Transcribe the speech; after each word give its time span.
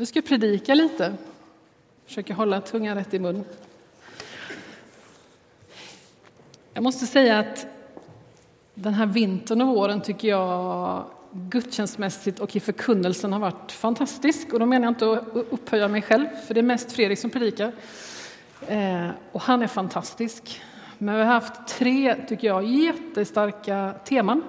Nu 0.00 0.06
ska 0.06 0.18
jag 0.18 0.26
predika 0.26 0.74
lite. 0.74 1.14
Försöker 2.06 2.34
hålla 2.34 2.60
tungan 2.60 2.96
rätt 2.96 3.14
i 3.14 3.18
mun. 3.18 3.44
Jag 6.74 6.82
måste 6.82 7.06
säga 7.06 7.38
att 7.38 7.66
den 8.74 8.94
här 8.94 9.06
vintern 9.06 9.62
och 9.62 9.68
våren 9.68 10.00
tycker 10.00 10.28
jag 10.28 11.04
gudstjänstmässigt 11.32 12.40
och 12.40 12.56
i 12.56 12.60
förkunnelsen 12.60 13.32
har 13.32 13.40
varit 13.40 13.72
fantastisk. 13.72 14.52
Och 14.52 14.60
då 14.60 14.66
menar 14.66 14.86
jag 14.86 14.90
inte 14.90 15.12
att 15.12 15.36
upphöja 15.50 15.88
mig 15.88 16.02
själv, 16.02 16.26
för 16.46 16.54
det 16.54 16.60
är 16.60 16.62
mest 16.62 16.92
Fredrik 16.92 17.18
som 17.18 17.30
predikar. 17.30 17.72
Eh, 18.68 19.08
och 19.32 19.40
han 19.42 19.62
är 19.62 19.66
fantastisk. 19.66 20.62
Men 20.98 21.14
vi 21.14 21.20
har 21.20 21.32
haft 21.32 21.68
tre, 21.68 22.14
tycker 22.28 22.46
jag, 22.46 22.64
jättestarka 22.64 23.94
teman 24.04 24.42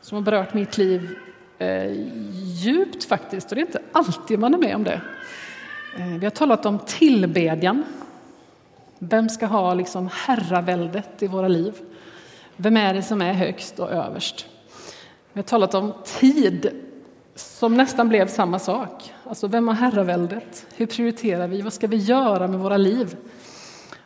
som 0.00 0.16
har 0.16 0.22
berört 0.22 0.54
mitt 0.54 0.78
liv 0.78 1.18
eh, 1.58 1.92
djupt 2.54 3.04
faktiskt. 3.04 3.50
Och 3.50 3.54
det 3.54 3.60
är 3.60 3.66
inte 3.66 3.82
alltid 3.92 4.38
man 4.38 4.54
är 4.54 4.58
med 4.58 4.76
om 4.76 4.84
det. 4.84 5.00
Eh, 5.96 6.06
vi 6.06 6.26
har 6.26 6.30
talat 6.30 6.66
om 6.66 6.78
tillbedjan. 6.78 7.84
Vem 8.98 9.28
ska 9.28 9.46
ha 9.46 9.74
liksom 9.74 10.08
herraväldet 10.12 11.22
i 11.22 11.26
våra 11.26 11.48
liv? 11.48 11.74
Vem 12.56 12.76
är 12.76 12.94
det 12.94 13.02
som 13.02 13.22
är 13.22 13.32
högst 13.32 13.78
och 13.78 13.90
överst? 13.90 14.46
Vi 15.32 15.38
har 15.38 15.44
talat 15.44 15.74
om 15.74 15.92
tid, 16.04 16.70
som 17.34 17.76
nästan 17.76 18.08
blev 18.08 18.26
samma 18.26 18.58
sak. 18.58 19.12
Alltså, 19.24 19.46
vem 19.46 19.68
har 19.68 19.74
herraväldet? 19.74 20.66
Hur 20.76 20.86
prioriterar 20.86 21.48
vi? 21.48 21.62
Vad 21.62 21.72
ska 21.72 21.86
vi 21.86 21.96
göra 21.96 22.48
med 22.48 22.60
våra 22.60 22.76
liv? 22.76 23.16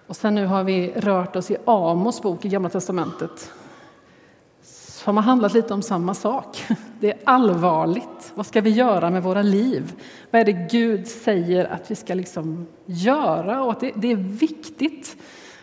Och 0.06 0.16
sen 0.16 0.34
nu 0.34 0.46
har 0.46 0.64
vi 0.64 0.92
rört 0.96 1.36
oss 1.36 1.50
i 1.50 1.56
Amos 1.64 2.22
bok 2.22 2.44
i 2.44 2.48
Gamla 2.48 2.68
testamentet 2.68 3.52
som 4.98 5.16
har 5.16 5.24
handlat 5.24 5.54
lite 5.54 5.74
om 5.74 5.82
samma 5.82 6.14
sak. 6.14 6.64
Det 7.00 7.10
är 7.10 7.18
allvarligt. 7.24 8.32
Vad 8.34 8.46
ska 8.46 8.60
vi 8.60 8.70
göra 8.70 9.10
med 9.10 9.22
våra 9.22 9.42
liv? 9.42 9.92
Vad 10.30 10.40
är 10.40 10.44
det 10.44 10.68
Gud 10.70 11.08
säger 11.08 11.64
att 11.64 11.90
vi 11.90 11.94
ska 11.94 12.14
liksom 12.14 12.66
göra? 12.86 13.62
Och 13.62 13.72
att 13.72 13.80
det, 13.80 13.92
det 13.94 14.12
är 14.12 14.16
viktigt 14.16 15.16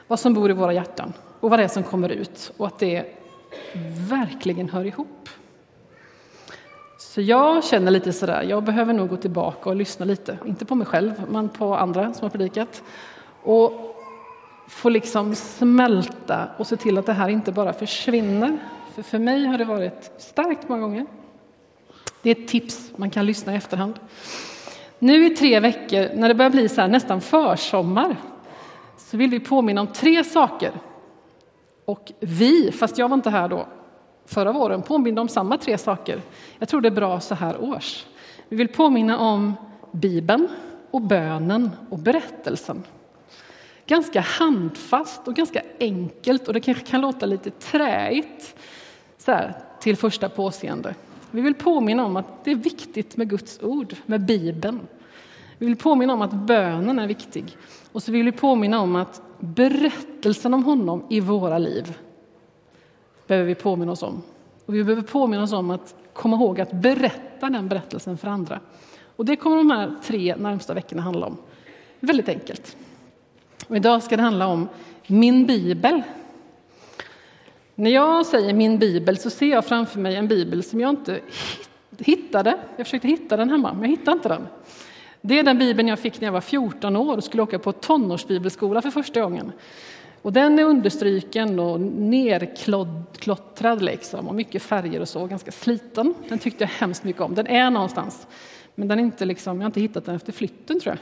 vad 0.07 0.19
som 0.19 0.33
bor 0.33 0.49
i 0.49 0.53
våra 0.53 0.73
hjärtan 0.73 1.13
och 1.39 1.49
vad 1.49 1.59
det 1.59 1.63
är 1.63 1.67
som 1.67 1.83
kommer 1.83 2.09
ut 2.09 2.53
och 2.57 2.67
att 2.67 2.79
det 2.79 3.05
verkligen 4.09 4.69
hör 4.69 4.85
ihop. 4.85 5.29
Så 6.99 7.21
jag 7.21 7.63
känner 7.63 7.91
lite 7.91 8.13
sådär, 8.13 8.43
jag 8.43 8.63
behöver 8.63 8.93
nog 8.93 9.09
gå 9.09 9.17
tillbaka 9.17 9.69
och 9.69 9.75
lyssna 9.75 10.05
lite, 10.05 10.38
inte 10.45 10.65
på 10.65 10.75
mig 10.75 10.88
själv, 10.88 11.13
men 11.29 11.49
på 11.49 11.75
andra 11.75 12.13
som 12.13 12.25
har 12.25 12.29
predikat. 12.29 12.83
Och 13.43 13.71
få 14.67 14.89
liksom 14.89 15.35
smälta 15.35 16.47
och 16.57 16.67
se 16.67 16.77
till 16.77 16.97
att 16.97 17.05
det 17.05 17.13
här 17.13 17.29
inte 17.29 17.51
bara 17.51 17.73
försvinner. 17.73 18.57
För 18.95 19.01
för 19.01 19.19
mig 19.19 19.45
har 19.45 19.57
det 19.57 19.65
varit 19.65 20.11
starkt 20.17 20.69
många 20.69 20.81
gånger. 20.81 21.05
Det 22.21 22.29
är 22.29 22.41
ett 22.41 22.47
tips, 22.47 22.91
man 22.95 23.09
kan 23.09 23.25
lyssna 23.25 23.53
i 23.53 23.55
efterhand. 23.55 23.99
Nu 24.99 25.25
i 25.25 25.29
tre 25.29 25.59
veckor, 25.59 26.09
när 26.15 26.27
det 26.27 26.35
börjar 26.35 26.49
bli 26.49 26.69
så 26.69 26.81
här, 26.81 26.88
nästan 26.88 27.21
försommar, 27.21 28.16
så 28.97 29.17
vill 29.17 29.29
vi 29.29 29.39
påminna 29.39 29.81
om 29.81 29.88
tre 29.88 30.23
saker. 30.23 30.71
Och 31.85 32.11
vi, 32.19 32.71
fast 32.71 32.97
jag 32.97 33.09
var 33.09 33.17
inte 33.17 33.29
här 33.29 33.47
då 33.47 33.67
förra 34.25 34.51
våren, 34.51 34.81
påminner 34.81 35.21
om 35.21 35.29
samma 35.29 35.57
tre 35.57 35.77
saker. 35.77 36.21
Jag 36.59 36.69
tror 36.69 36.81
det 36.81 36.88
är 36.88 36.91
bra 36.91 37.19
så 37.19 37.35
här 37.35 37.63
års. 37.63 38.05
Vi 38.49 38.55
vill 38.55 38.67
påminna 38.67 39.19
om 39.19 39.53
Bibeln 39.91 40.47
och 40.91 41.01
bönen 41.01 41.71
och 41.89 41.99
berättelsen. 41.99 42.83
Ganska 43.85 44.21
handfast 44.21 45.27
och 45.27 45.35
ganska 45.35 45.61
enkelt 45.79 46.47
och 46.47 46.53
det 46.53 46.61
kanske 46.61 46.85
kan 46.85 47.01
låta 47.01 47.25
lite 47.25 47.49
träigt 47.49 48.55
så 49.25 49.31
här, 49.31 49.53
till 49.79 49.97
första 49.97 50.29
påseende. 50.29 50.95
Vi 51.31 51.41
vill 51.41 51.53
påminna 51.53 52.05
om 52.05 52.17
att 52.17 52.43
det 52.43 52.51
är 52.51 52.55
viktigt 52.55 53.17
med 53.17 53.29
Guds 53.29 53.59
ord, 53.63 53.95
med 54.05 54.25
Bibeln. 54.25 54.79
Vi 55.57 55.65
vill 55.65 55.75
påminna 55.75 56.13
om 56.13 56.21
att 56.21 56.33
bönen 56.33 56.99
är 56.99 57.07
viktig. 57.07 57.57
Och 57.91 58.03
så 58.03 58.11
vill 58.11 58.25
vi 58.25 58.31
påminna 58.31 58.79
om 58.79 58.95
att 58.95 59.21
berättelsen 59.39 60.53
om 60.53 60.63
honom 60.63 61.05
i 61.09 61.19
våra 61.19 61.57
liv 61.57 61.97
behöver 63.27 63.47
vi 63.47 63.55
påminna 63.55 63.91
oss 63.91 64.03
om. 64.03 64.22
Och 64.66 64.75
vi 64.75 64.83
behöver 64.83 65.01
påminna 65.01 65.44
oss 65.44 65.53
om 65.53 65.69
att 65.69 65.95
komma 66.13 66.38
ihåg 66.38 66.61
att 66.61 66.71
berätta 66.71 67.50
den 67.50 67.67
berättelsen 67.67 68.17
för 68.17 68.27
andra. 68.27 68.59
Och 69.16 69.25
det 69.25 69.35
kommer 69.35 69.57
de 69.57 69.71
här 69.71 69.95
tre 70.03 70.35
närmsta 70.35 70.73
veckorna 70.73 71.01
handla 71.01 71.25
om. 71.25 71.38
Väldigt 72.00 72.29
enkelt. 72.29 72.77
Och 73.67 73.75
idag 73.75 74.03
ska 74.03 74.17
det 74.17 74.23
handla 74.23 74.47
om 74.47 74.67
min 75.07 75.45
bibel. 75.45 76.01
När 77.75 77.90
jag 77.90 78.25
säger 78.25 78.53
min 78.53 78.80
bibel 78.80 79.18
så 79.18 79.30
ser 79.30 79.50
jag 79.50 79.66
framför 79.66 80.00
mig 80.00 80.16
en 80.16 80.28
bibel 80.28 80.63
som 80.63 80.80
jag 80.80 80.90
inte 80.90 81.19
hittade. 81.97 82.58
Jag 82.78 82.88
försökte 82.88 83.08
hitta 83.08 83.38
den 83.38 83.50
hemma, 83.50 83.74
men 83.74 83.81
jag 83.81 83.90
hittade 83.90 84.18
inte 84.18 84.30
den. 84.30 84.47
Det 85.22 85.40
är 85.40 85.44
den 85.44 85.58
bibeln 85.58 85.88
jag 85.88 86.00
fick 86.00 86.22
när 86.22 86.28
jag 86.28 86.34
var 86.34 86.41
14 86.41 86.96
år 86.96 87.18
och 87.18 87.24
skulle 87.24 87.44
åka 87.44 87.59
på 87.59 87.72
tonårsbibelskola 87.72 88.81
för 88.81 88.91
första 88.91 89.22
gången. 89.22 89.52
Och 90.22 90.34
den 90.34 90.59
är 90.59 90.63
understryken 90.63 91.59
och 91.59 91.81
nerklottrad 91.81 93.81
liksom, 93.81 94.28
och 94.28 94.36
mycket 94.36 94.62
färger 94.62 95.00
och 95.00 95.09
så, 95.09 95.25
ganska 95.25 95.52
sliten. 95.52 96.13
Den 96.30 96.40
tyckte 96.40 96.63
jag 96.63 96.69
hemskt 96.69 97.03
mycket 97.03 97.22
om. 97.22 97.36
Den 97.36 97.47
är 97.47 97.69
någonstans, 97.69 98.28
men 98.75 98.88
den 98.88 99.00
är 99.00 99.03
inte 99.03 99.25
liksom, 99.25 99.57
jag 99.57 99.63
har 99.63 99.69
inte 99.69 99.81
hittat 99.81 100.06
den 100.06 100.16
efter 100.16 100.34
flytten 100.34 100.80
tror 100.80 100.96
jag. 100.96 101.00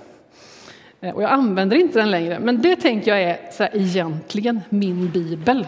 Eh, 1.09 1.15
och 1.15 1.23
jag 1.23 1.31
använder 1.31 1.77
inte 1.77 1.99
den 1.99 2.11
längre, 2.11 2.39
men 2.39 2.61
det 2.61 2.75
tänker 2.75 3.11
jag 3.11 3.23
är 3.23 3.51
så 3.51 3.63
här, 3.63 3.71
egentligen 3.73 4.61
min 4.69 5.09
bibel. 5.09 5.67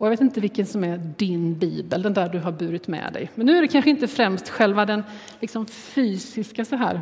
Och 0.00 0.06
jag 0.06 0.10
vet 0.10 0.20
inte 0.20 0.40
vilken 0.40 0.66
som 0.66 0.84
är 0.84 0.96
din 1.16 1.58
bibel, 1.58 2.02
den 2.02 2.14
där 2.14 2.28
du 2.28 2.38
har 2.38 2.52
burit 2.52 2.88
med 2.88 3.12
dig. 3.12 3.30
Men 3.34 3.46
nu 3.46 3.56
är 3.56 3.62
det 3.62 3.68
kanske 3.68 3.90
inte 3.90 4.08
främst 4.08 4.48
själva 4.48 4.86
den 4.86 5.02
liksom 5.40 5.66
fysiska 5.66 6.64
så 6.64 6.76
här, 6.76 7.00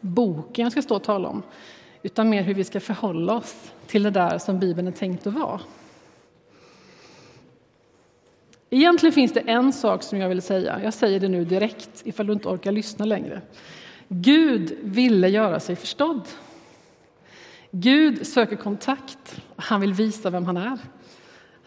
boken 0.00 0.62
jag 0.62 0.72
ska 0.72 0.82
stå 0.82 0.96
och 0.96 1.04
tala 1.04 1.28
om, 1.28 1.42
utan 2.02 2.28
mer 2.28 2.42
hur 2.42 2.54
vi 2.54 2.64
ska 2.64 2.80
förhålla 2.80 3.34
oss 3.34 3.72
till 3.86 4.02
det 4.02 4.10
där 4.10 4.38
som 4.38 4.58
Bibeln 4.58 4.88
är 4.88 4.92
tänkt 4.92 5.26
att 5.26 5.34
vara. 5.34 5.60
Egentligen 8.70 9.12
finns 9.12 9.32
det 9.32 9.40
en 9.40 9.72
sak 9.72 10.02
som 10.02 10.18
jag 10.18 10.28
vill 10.28 10.42
säga. 10.42 10.80
Jag 10.84 10.94
säger 10.94 11.20
det 11.20 11.28
nu 11.28 11.44
direkt, 11.44 12.02
ifall 12.04 12.26
du 12.26 12.32
inte 12.32 12.48
orkar 12.48 12.72
lyssna 12.72 13.04
längre. 13.04 13.42
Gud 14.08 14.78
ville 14.82 15.28
göra 15.28 15.60
sig 15.60 15.76
förstådd. 15.76 16.28
Gud 17.70 18.26
söker 18.26 18.56
kontakt. 18.56 19.40
Han 19.56 19.80
vill 19.80 19.92
visa 19.92 20.30
vem 20.30 20.44
han 20.44 20.56
är. 20.56 20.78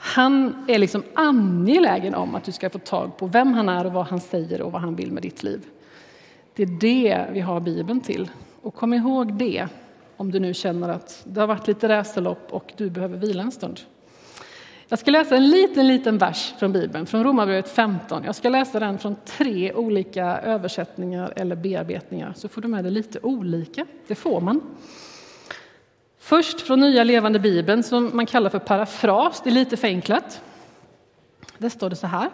Han 0.03 0.66
är 0.67 0.79
liksom 0.79 1.03
angelägen 1.13 2.16
om 2.16 2.35
att 2.35 2.44
du 2.44 2.51
ska 2.51 2.69
få 2.69 2.79
tag 2.79 3.17
på 3.17 3.28
vem 3.28 3.53
han 3.53 3.69
är 3.69 3.85
och 3.85 3.94
vad 3.94 4.06
han 4.06 4.19
säger 4.19 4.62
och 4.62 4.72
vad 4.72 4.81
han 4.81 4.95
vill 4.95 5.12
med 5.12 5.23
ditt 5.23 5.44
liv. 5.44 5.66
Det 6.56 6.63
är 6.63 6.79
det 6.79 7.25
vi 7.31 7.39
har 7.39 7.59
Bibeln 7.59 8.01
till. 8.01 8.29
Och 8.62 8.75
kom 8.75 8.94
ihåg 8.94 9.34
det 9.34 9.67
om 10.17 10.31
du 10.31 10.39
nu 10.39 10.53
känner 10.53 10.89
att 10.89 11.22
det 11.23 11.39
har 11.39 11.47
varit 11.47 11.67
lite 11.67 11.89
racerlopp 11.89 12.47
och 12.53 12.73
du 12.78 12.89
behöver 12.89 13.17
vila 13.17 13.44
en 13.44 13.51
stund. 13.51 13.79
Jag 14.88 15.00
ska 15.00 15.12
läsa 15.12 15.35
en 15.35 15.50
liten, 15.50 15.88
liten 15.88 16.18
vers 16.18 16.53
från 16.59 16.72
Bibeln, 16.72 17.06
från 17.06 17.23
Romarbrevet 17.23 17.69
15. 17.69 18.23
Jag 18.23 18.35
ska 18.35 18.50
läsa 18.50 18.79
den 18.79 18.97
från 18.97 19.16
tre 19.25 19.73
olika 19.73 20.25
översättningar 20.25 21.33
eller 21.35 21.56
bearbetningar, 21.56 22.33
så 22.35 22.47
får 22.47 22.62
du 22.62 22.68
med 22.68 22.83
dig 22.83 22.91
lite 22.91 23.19
olika. 23.23 23.85
Det 24.07 24.16
får 24.16 24.41
man. 24.41 24.62
Först 26.23 26.61
från 26.61 26.79
Nya 26.79 27.03
levande 27.03 27.39
bibeln 27.39 27.83
som 27.83 28.11
man 28.13 28.25
kallar 28.25 28.49
för 28.49 28.59
parafras, 28.59 29.41
det 29.43 29.49
är 29.49 29.53
lite 29.53 29.77
förenklat. 29.77 30.41
Där 31.57 31.69
står 31.69 31.89
det 31.89 31.95
så 31.95 32.07
här. 32.07 32.29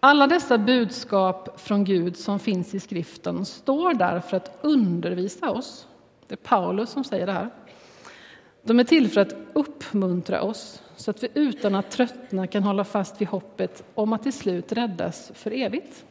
Alla 0.00 0.26
dessa 0.26 0.58
budskap 0.58 1.60
från 1.60 1.84
Gud 1.84 2.16
som 2.16 2.38
finns 2.38 2.74
i 2.74 2.80
skriften 2.80 3.44
står 3.44 3.94
där 3.94 4.20
för 4.20 4.36
att 4.36 4.58
undervisa 4.62 5.50
oss. 5.50 5.86
Det 6.26 6.34
är 6.34 6.36
Paulus 6.36 6.90
som 6.90 7.04
säger 7.04 7.26
det 7.26 7.32
här. 7.32 7.50
De 8.62 8.80
är 8.80 8.84
till 8.84 9.10
för 9.10 9.20
att 9.20 9.34
uppmuntra 9.52 10.42
oss 10.42 10.82
så 10.96 11.10
att 11.10 11.22
vi 11.22 11.28
utan 11.34 11.74
att 11.74 11.90
tröttna 11.90 12.46
kan 12.46 12.62
hålla 12.62 12.84
fast 12.84 13.20
vid 13.20 13.28
hoppet 13.28 13.84
om 13.94 14.12
att 14.12 14.22
till 14.22 14.32
slut 14.32 14.72
räddas 14.72 15.32
för 15.34 15.50
evigt. 15.50 16.04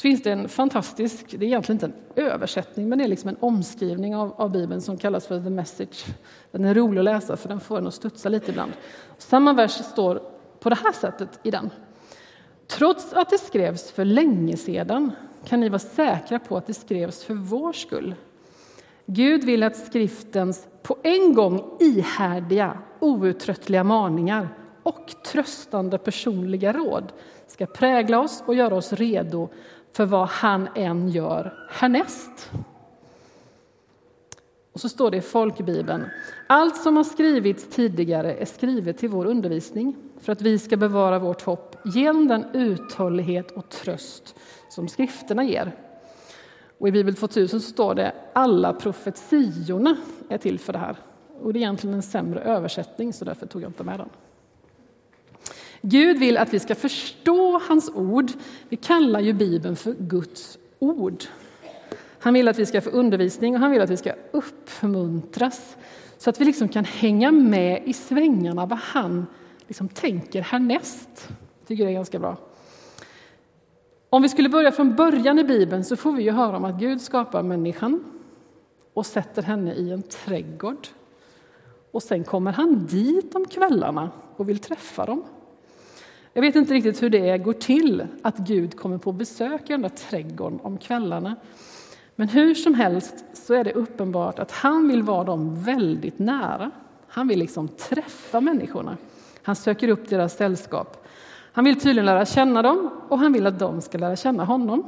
Så 0.00 0.02
finns 0.02 0.22
det 0.22 0.32
en 0.32 0.48
fantastisk, 0.48 1.26
det 1.30 1.44
är 1.44 1.46
egentligen 1.46 1.76
inte 1.76 1.86
en 1.86 2.24
översättning, 2.24 2.88
men 2.88 2.98
det 2.98 3.04
är 3.04 3.08
liksom 3.08 3.28
en 3.28 3.36
omskrivning 3.40 4.16
av, 4.16 4.34
av 4.36 4.52
Bibeln 4.52 4.80
som 4.80 4.96
kallas 4.96 5.26
för 5.26 5.40
The 5.40 5.50
Message. 5.50 6.04
Den 6.50 6.64
är 6.64 6.74
rolig 6.74 6.98
att 6.98 7.04
läsa 7.04 7.36
för 7.36 7.48
den 7.48 7.60
får 7.60 7.78
en 7.78 7.86
att 7.86 7.94
studsa 7.94 8.28
lite 8.28 8.50
ibland. 8.50 8.72
Samma 9.18 9.52
vers 9.52 9.70
står 9.70 10.22
på 10.60 10.68
det 10.68 10.74
här 10.74 10.92
sättet 10.92 11.40
i 11.42 11.50
den. 11.50 11.70
Trots 12.66 13.12
att 13.12 13.30
det 13.30 13.38
skrevs 13.38 13.90
för 13.90 14.04
länge 14.04 14.56
sedan 14.56 15.12
kan 15.44 15.60
ni 15.60 15.68
vara 15.68 15.78
säkra 15.78 16.38
på 16.38 16.56
att 16.56 16.66
det 16.66 16.74
skrevs 16.74 17.24
för 17.24 17.34
vår 17.34 17.72
skull. 17.72 18.14
Gud 19.06 19.44
vill 19.44 19.62
att 19.62 19.76
skriftens 19.76 20.68
på 20.82 20.96
en 21.02 21.34
gång 21.34 21.76
ihärdiga, 21.80 22.78
outtröttliga 23.00 23.84
maningar 23.84 24.48
och 24.82 25.22
tröstande 25.24 25.98
personliga 25.98 26.72
råd 26.72 27.12
ska 27.46 27.66
prägla 27.66 28.20
oss 28.20 28.42
och 28.46 28.54
göra 28.54 28.74
oss 28.74 28.92
redo 28.92 29.48
för 29.92 30.06
vad 30.06 30.28
han 30.28 30.68
än 30.74 31.08
gör 31.08 31.68
härnäst. 31.70 32.50
Och 34.72 34.80
så 34.80 34.88
står 34.88 35.10
det 35.10 35.16
i 35.16 35.20
folkbibeln. 35.20 36.04
Allt 36.46 36.76
som 36.76 36.96
har 36.96 37.04
skrivits 37.04 37.68
tidigare 37.68 38.34
är 38.34 38.44
skrivet 38.44 38.98
till 38.98 39.08
vår 39.08 39.26
undervisning 39.26 39.96
för 40.20 40.32
att 40.32 40.42
vi 40.42 40.58
ska 40.58 40.76
bevara 40.76 41.18
vårt 41.18 41.42
hopp 41.42 41.76
genom 41.84 42.28
den 42.28 42.44
uthållighet 42.52 43.50
och 43.50 43.68
tröst 43.68 44.34
som 44.68 44.88
skrifterna 44.88 45.44
ger. 45.44 45.76
Och 46.78 46.88
I 46.88 46.92
Bibel 46.92 47.14
2000 47.14 47.60
står 47.60 47.94
det 47.94 48.12
alla 48.32 48.72
profetiorna 48.72 49.96
är 50.28 50.38
till 50.38 50.58
för 50.58 50.72
det 50.72 50.78
här. 50.78 50.96
Och 51.42 51.52
det 51.52 51.58
är 51.58 51.60
egentligen 51.60 51.94
en 51.94 52.02
sämre 52.02 52.40
översättning, 52.40 53.12
så 53.12 53.24
därför 53.24 53.46
tog 53.46 53.62
jag 53.62 53.68
inte 53.68 53.84
med 53.84 53.98
den. 53.98 54.08
Gud 55.82 56.18
vill 56.18 56.36
att 56.36 56.54
vi 56.54 56.60
ska 56.60 56.74
förstå 56.74 57.58
hans 57.68 57.90
ord. 57.94 58.30
Vi 58.68 58.76
kallar 58.76 59.20
ju 59.20 59.32
Bibeln 59.32 59.76
för 59.76 59.94
Guds 59.98 60.58
ord. 60.78 61.24
Han 62.18 62.34
vill 62.34 62.48
att 62.48 62.58
vi 62.58 62.66
ska 62.66 62.80
få 62.80 62.90
undervisning 62.90 63.54
och 63.54 63.60
han 63.60 63.70
vill 63.70 63.80
att 63.80 63.90
vi 63.90 63.96
ska 63.96 64.12
uppmuntras 64.32 65.76
så 66.18 66.30
att 66.30 66.40
vi 66.40 66.44
liksom 66.44 66.68
kan 66.68 66.84
hänga 66.84 67.32
med 67.32 67.82
i 67.84 67.92
svängarna 67.92 68.66
vad 68.66 68.78
han 68.78 69.26
liksom 69.66 69.88
tänker 69.88 70.40
härnäst. 70.42 71.28
Jag 71.58 71.68
tycker 71.68 71.84
det 71.84 71.90
är 71.90 71.94
ganska 71.94 72.18
bra. 72.18 72.36
Om 74.10 74.22
vi 74.22 74.28
skulle 74.28 74.48
börja 74.48 74.72
från 74.72 74.96
början 74.96 75.38
i 75.38 75.44
Bibeln 75.44 75.84
så 75.84 75.96
får 75.96 76.12
vi 76.12 76.22
ju 76.22 76.30
höra 76.30 76.56
om 76.56 76.64
att 76.64 76.80
Gud 76.80 77.00
skapar 77.00 77.42
människan 77.42 78.04
och 78.94 79.06
sätter 79.06 79.42
henne 79.42 79.74
i 79.74 79.90
en 79.92 80.02
trädgård. 80.02 80.86
Och 81.90 82.02
sen 82.02 82.24
kommer 82.24 82.52
han 82.52 82.86
dit 82.86 83.34
om 83.34 83.44
kvällarna 83.44 84.10
och 84.36 84.48
vill 84.48 84.58
träffa 84.58 85.06
dem. 85.06 85.24
Jag 86.32 86.42
vet 86.42 86.56
inte 86.56 86.74
riktigt 86.74 87.02
hur 87.02 87.10
det 87.10 87.38
går 87.38 87.52
till 87.52 88.06
att 88.22 88.38
Gud 88.38 88.76
kommer 88.76 88.98
på 88.98 89.12
besök 89.12 89.60
i 89.70 89.72
den 89.72 89.82
där 89.82 89.88
trädgården 89.88 90.60
om 90.62 90.78
kvällarna. 90.78 91.36
Men 92.16 92.28
hur 92.28 92.54
som 92.54 92.74
helst 92.74 93.24
så 93.32 93.54
är 93.54 93.64
det 93.64 93.72
uppenbart 93.72 94.38
att 94.38 94.52
han 94.52 94.88
vill 94.88 95.02
vara 95.02 95.24
dem 95.24 95.62
väldigt 95.62 96.18
nära. 96.18 96.70
Han 97.08 97.28
vill 97.28 97.38
liksom 97.38 97.68
träffa 97.68 98.40
människorna. 98.40 98.96
Han 99.42 99.56
söker 99.56 99.88
upp 99.88 100.08
deras 100.08 100.36
sällskap. 100.36 101.06
Han 101.52 101.64
vill 101.64 101.80
tydligen 101.80 102.06
lära 102.06 102.26
känna 102.26 102.62
dem 102.62 102.90
och 103.08 103.18
han 103.18 103.32
vill 103.32 103.46
att 103.46 103.58
de 103.58 103.80
ska 103.80 103.98
lära 103.98 104.16
känna 104.16 104.44
honom. 104.44 104.84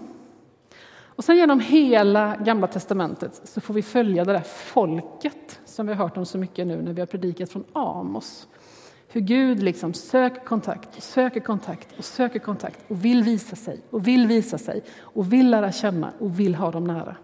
Och 0.95 1.25
sen 1.25 1.37
genom 1.37 1.61
hela 1.61 2.37
Gamla 2.37 2.67
testamentet 2.67 3.41
så 3.45 3.61
får 3.61 3.75
vi 3.75 3.83
följa 3.83 4.25
det 4.25 4.33
där 4.33 4.41
folket 4.45 5.61
som 5.65 5.87
vi 5.87 5.95
har 5.95 6.05
hört 6.05 6.17
om 6.17 6.27
så 6.27 6.39
mycket 6.39 6.67
nu 6.67 6.83
när 6.83 6.93
vi 6.93 7.01
har 7.01 7.07
predikat 7.07 7.51
från 7.51 7.65
Amos. 7.73 8.49
Hur 9.15 9.21
Gud 9.21 9.63
liksom 9.63 9.95
söker 9.95 10.45
kontakt, 10.45 10.97
och 10.97 11.03
söker 11.03 11.41
kontakt 11.41 11.99
och 11.99 12.05
söker 12.05 12.39
kontakt 12.39 12.79
och 12.89 13.05
vill 13.05 13.23
visa 13.23 13.57
sig 13.57 13.81
och 13.91 14.07
vill 14.07 14.27
visa 14.27 14.59
sig 14.59 14.83
och 15.01 15.33
vill 15.33 15.51
lära 15.51 15.73
känna 15.73 16.13
och 16.19 16.41
vill 16.41 16.55
ha 16.55 16.71
dem 16.71 16.85
nära. 16.85 17.17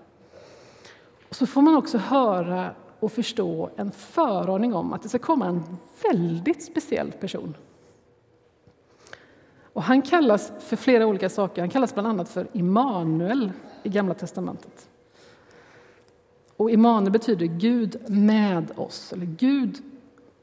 Och 1.28 1.36
så 1.36 1.46
får 1.46 1.62
man 1.62 1.74
också 1.74 1.98
höra 1.98 2.74
och 3.00 3.12
förstå 3.12 3.70
en 3.76 3.90
föraning 3.90 4.74
om 4.74 4.92
att 4.92 5.02
det 5.02 5.08
ska 5.08 5.18
komma 5.18 5.46
en 5.46 5.62
väldigt 6.02 6.62
speciell 6.62 7.12
person. 7.12 7.56
Och 9.62 9.82
han 9.82 10.02
kallas 10.02 10.52
för 10.60 10.76
flera 10.76 11.06
olika 11.06 11.28
saker. 11.28 11.62
Han 11.62 11.70
kallas 11.70 11.94
bland 11.94 12.08
annat 12.08 12.28
för 12.28 12.46
Immanuel 12.52 13.52
i 13.82 13.88
Gamla 13.88 14.14
testamentet. 14.14 14.88
Och 16.56 16.70
Immanuel 16.70 17.12
betyder 17.12 17.46
Gud 17.46 18.10
med 18.10 18.72
oss, 18.76 19.12
eller 19.12 19.26
Gud 19.26 19.82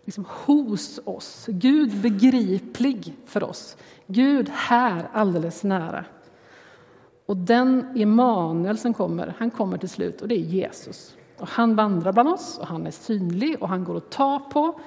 liksom 0.05 0.25
hos 0.29 0.99
oss. 1.05 1.45
Gud 1.49 2.01
begriplig 2.01 3.13
för 3.25 3.43
oss. 3.43 3.77
Gud 4.07 4.49
här, 4.49 5.09
alldeles 5.13 5.63
nära. 5.63 6.05
Och 7.25 7.37
den 7.37 7.91
Immanuel 7.95 8.77
som 8.77 8.93
kommer, 8.93 9.35
han 9.37 9.51
kommer 9.51 9.77
till 9.77 9.89
slut 9.89 10.21
och 10.21 10.27
det 10.27 10.35
är 10.35 10.39
Jesus. 10.39 11.15
Och 11.37 11.47
han 11.47 11.75
vandrar 11.75 12.13
bland 12.13 12.29
oss 12.29 12.57
och 12.59 12.67
han 12.67 12.87
är 12.87 12.91
synlig 12.91 13.61
och 13.61 13.69
han 13.69 13.83
går 13.83 13.97
att 13.97 14.11
ta 14.11 14.39
på 14.39 14.79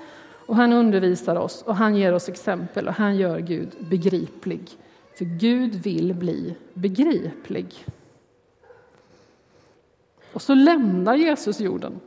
och 0.47 0.57
han 0.57 0.73
undervisar 0.73 1.37
oss 1.37 1.63
och 1.63 1.77
han 1.77 1.97
ger 1.97 2.13
oss 2.13 2.29
exempel 2.29 2.89
och 2.89 2.95
han 2.95 3.17
gör 3.17 3.39
Gud 3.39 3.69
begriplig. 3.91 4.71
För 5.19 5.25
Gud 5.25 5.75
vill 5.75 6.15
bli 6.15 6.55
begriplig. 6.75 7.87
Och 10.33 10.43
så 10.43 10.55
lämnar 10.55 11.15
Jesus 11.15 11.61
jorden 11.61 12.01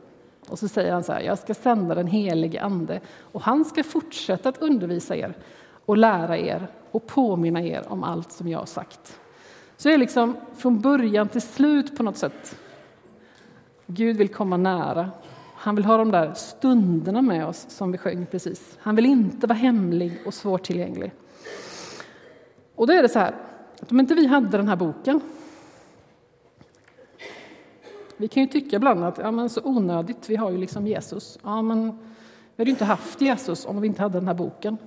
och 0.52 0.58
så 0.58 0.68
säger 0.68 0.92
han 0.92 1.04
så 1.04 1.12
här, 1.12 1.20
jag 1.20 1.38
ska 1.38 1.54
sända 1.54 1.94
den 1.94 2.06
helige 2.06 2.62
Ande 2.62 3.00
och 3.32 3.42
han 3.42 3.64
ska 3.64 3.84
fortsätta 3.84 4.48
att 4.48 4.58
undervisa 4.58 5.16
er 5.16 5.34
och 5.86 5.96
lära 5.96 6.38
er 6.38 6.68
och 6.90 7.06
påminna 7.06 7.62
er 7.62 7.84
om 7.88 8.04
allt 8.04 8.32
som 8.32 8.48
jag 8.48 8.58
har 8.58 8.66
sagt. 8.66 9.20
Så 9.76 9.88
det 9.88 9.94
är 9.94 9.98
liksom 9.98 10.36
från 10.56 10.80
början 10.80 11.28
till 11.28 11.42
slut 11.42 11.96
på 11.96 12.02
något 12.02 12.16
sätt. 12.16 12.56
Gud 13.86 14.16
vill 14.16 14.28
komma 14.28 14.56
nära. 14.56 15.10
Han 15.54 15.74
vill 15.74 15.84
ha 15.84 15.96
de 15.96 16.10
där 16.10 16.32
stunderna 16.34 17.22
med 17.22 17.46
oss 17.46 17.66
som 17.68 17.92
vi 17.92 17.98
sjöng 17.98 18.26
precis. 18.26 18.78
Han 18.80 18.96
vill 18.96 19.06
inte 19.06 19.46
vara 19.46 19.58
hemlig 19.58 20.22
och 20.26 20.34
svårtillgänglig. 20.34 21.12
Och 22.74 22.86
då 22.86 22.92
är 22.92 23.02
det 23.02 23.08
så 23.08 23.18
här, 23.18 23.34
att 23.80 23.90
om 23.90 24.00
inte 24.00 24.14
vi 24.14 24.26
hade 24.26 24.56
den 24.56 24.68
här 24.68 24.76
boken 24.76 25.20
vi 28.16 28.28
kan 28.28 28.42
ju 28.42 28.48
tycka 28.48 28.76
ibland 28.76 29.04
att 29.04 29.18
ja, 29.18 29.30
men 29.30 29.50
så 29.50 29.60
onödigt, 29.64 30.30
vi 30.30 30.36
har 30.36 30.50
ju 30.50 30.58
liksom 30.58 30.86
Jesus. 30.86 31.38
Ja, 31.42 31.62
men 31.62 31.98
vi 32.56 32.62
hade 32.62 32.70
ju 32.70 32.70
inte 32.70 32.84
haft 32.84 33.20
Jesus 33.20 33.66
om 33.66 33.80
vi 33.80 33.88
inte 33.88 34.02
hade 34.02 34.18
den 34.18 34.26
här 34.26 34.34
boken. 34.34 34.78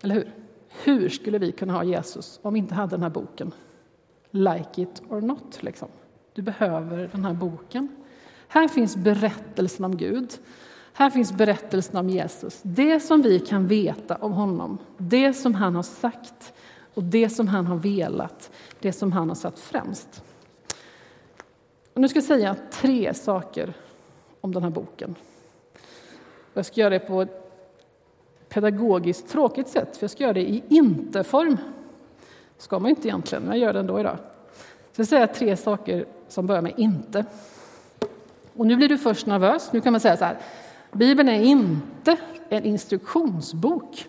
Eller 0.00 0.14
hur? 0.14 0.32
Hur 0.84 1.08
skulle 1.08 1.38
vi 1.38 1.52
kunna 1.52 1.72
ha 1.72 1.84
Jesus 1.84 2.40
om 2.42 2.54
vi 2.54 2.58
inte 2.58 2.74
hade 2.74 2.90
den 2.90 3.02
här 3.02 3.10
boken? 3.10 3.52
Like 4.30 4.82
it 4.82 5.02
or 5.08 5.20
not, 5.20 5.58
liksom. 5.62 5.88
Du 6.32 6.42
behöver 6.42 7.10
den 7.12 7.24
här 7.24 7.34
boken. 7.34 7.88
Här 8.48 8.68
finns 8.68 8.96
berättelsen 8.96 9.84
om 9.84 9.96
Gud. 9.96 10.32
Här 10.92 11.10
finns 11.10 11.32
berättelsen 11.32 11.96
om 11.96 12.08
Jesus. 12.10 12.60
Det 12.62 13.00
som 13.00 13.22
vi 13.22 13.40
kan 13.40 13.66
veta 13.66 14.16
om 14.16 14.32
honom, 14.32 14.78
det 14.96 15.34
som 15.34 15.54
han 15.54 15.74
har 15.74 15.82
sagt 15.82 16.52
och 16.94 17.02
det 17.02 17.28
som 17.28 17.48
han 17.48 17.66
har 17.66 17.76
velat, 17.76 18.50
det 18.80 18.92
som 18.92 19.12
han 19.12 19.28
har 19.28 19.36
satt 19.36 19.58
främst. 19.58 20.22
Och 21.98 22.02
nu 22.02 22.08
ska 22.08 22.16
jag 22.16 22.24
säga 22.24 22.56
tre 22.70 23.14
saker 23.14 23.74
om 24.40 24.54
den 24.54 24.62
här 24.62 24.70
boken. 24.70 25.14
Jag 26.54 26.66
ska 26.66 26.80
göra 26.80 26.90
det 26.90 26.98
på 26.98 27.22
ett 27.22 27.52
pedagogiskt 28.48 29.28
tråkigt 29.28 29.68
sätt, 29.68 29.96
för 29.96 30.04
jag 30.04 30.10
ska 30.10 30.22
göra 30.22 30.32
det 30.32 30.40
i 30.40 30.62
inte-form. 30.68 31.56
ska 32.58 32.78
man 32.78 32.90
inte 32.90 33.08
egentligen, 33.08 33.42
men 33.42 33.52
jag 33.52 33.66
gör 33.66 33.72
det 33.72 33.78
ändå 33.78 34.00
idag. 34.00 34.16
Så 34.92 35.00
jag 35.00 35.08
säga 35.08 35.26
tre 35.26 35.56
saker 35.56 36.06
som 36.28 36.46
börjar 36.46 36.62
med 36.62 36.74
inte. 36.76 37.24
Och 38.56 38.66
nu 38.66 38.76
blir 38.76 38.88
du 38.88 38.98
först 38.98 39.26
nervös. 39.26 39.72
Nu 39.72 39.80
kan 39.80 39.92
man 39.92 40.00
säga 40.00 40.16
så 40.16 40.24
här. 40.24 40.38
Bibeln 40.92 41.28
är 41.28 41.40
inte 41.40 42.16
en 42.48 42.64
instruktionsbok. 42.64 44.08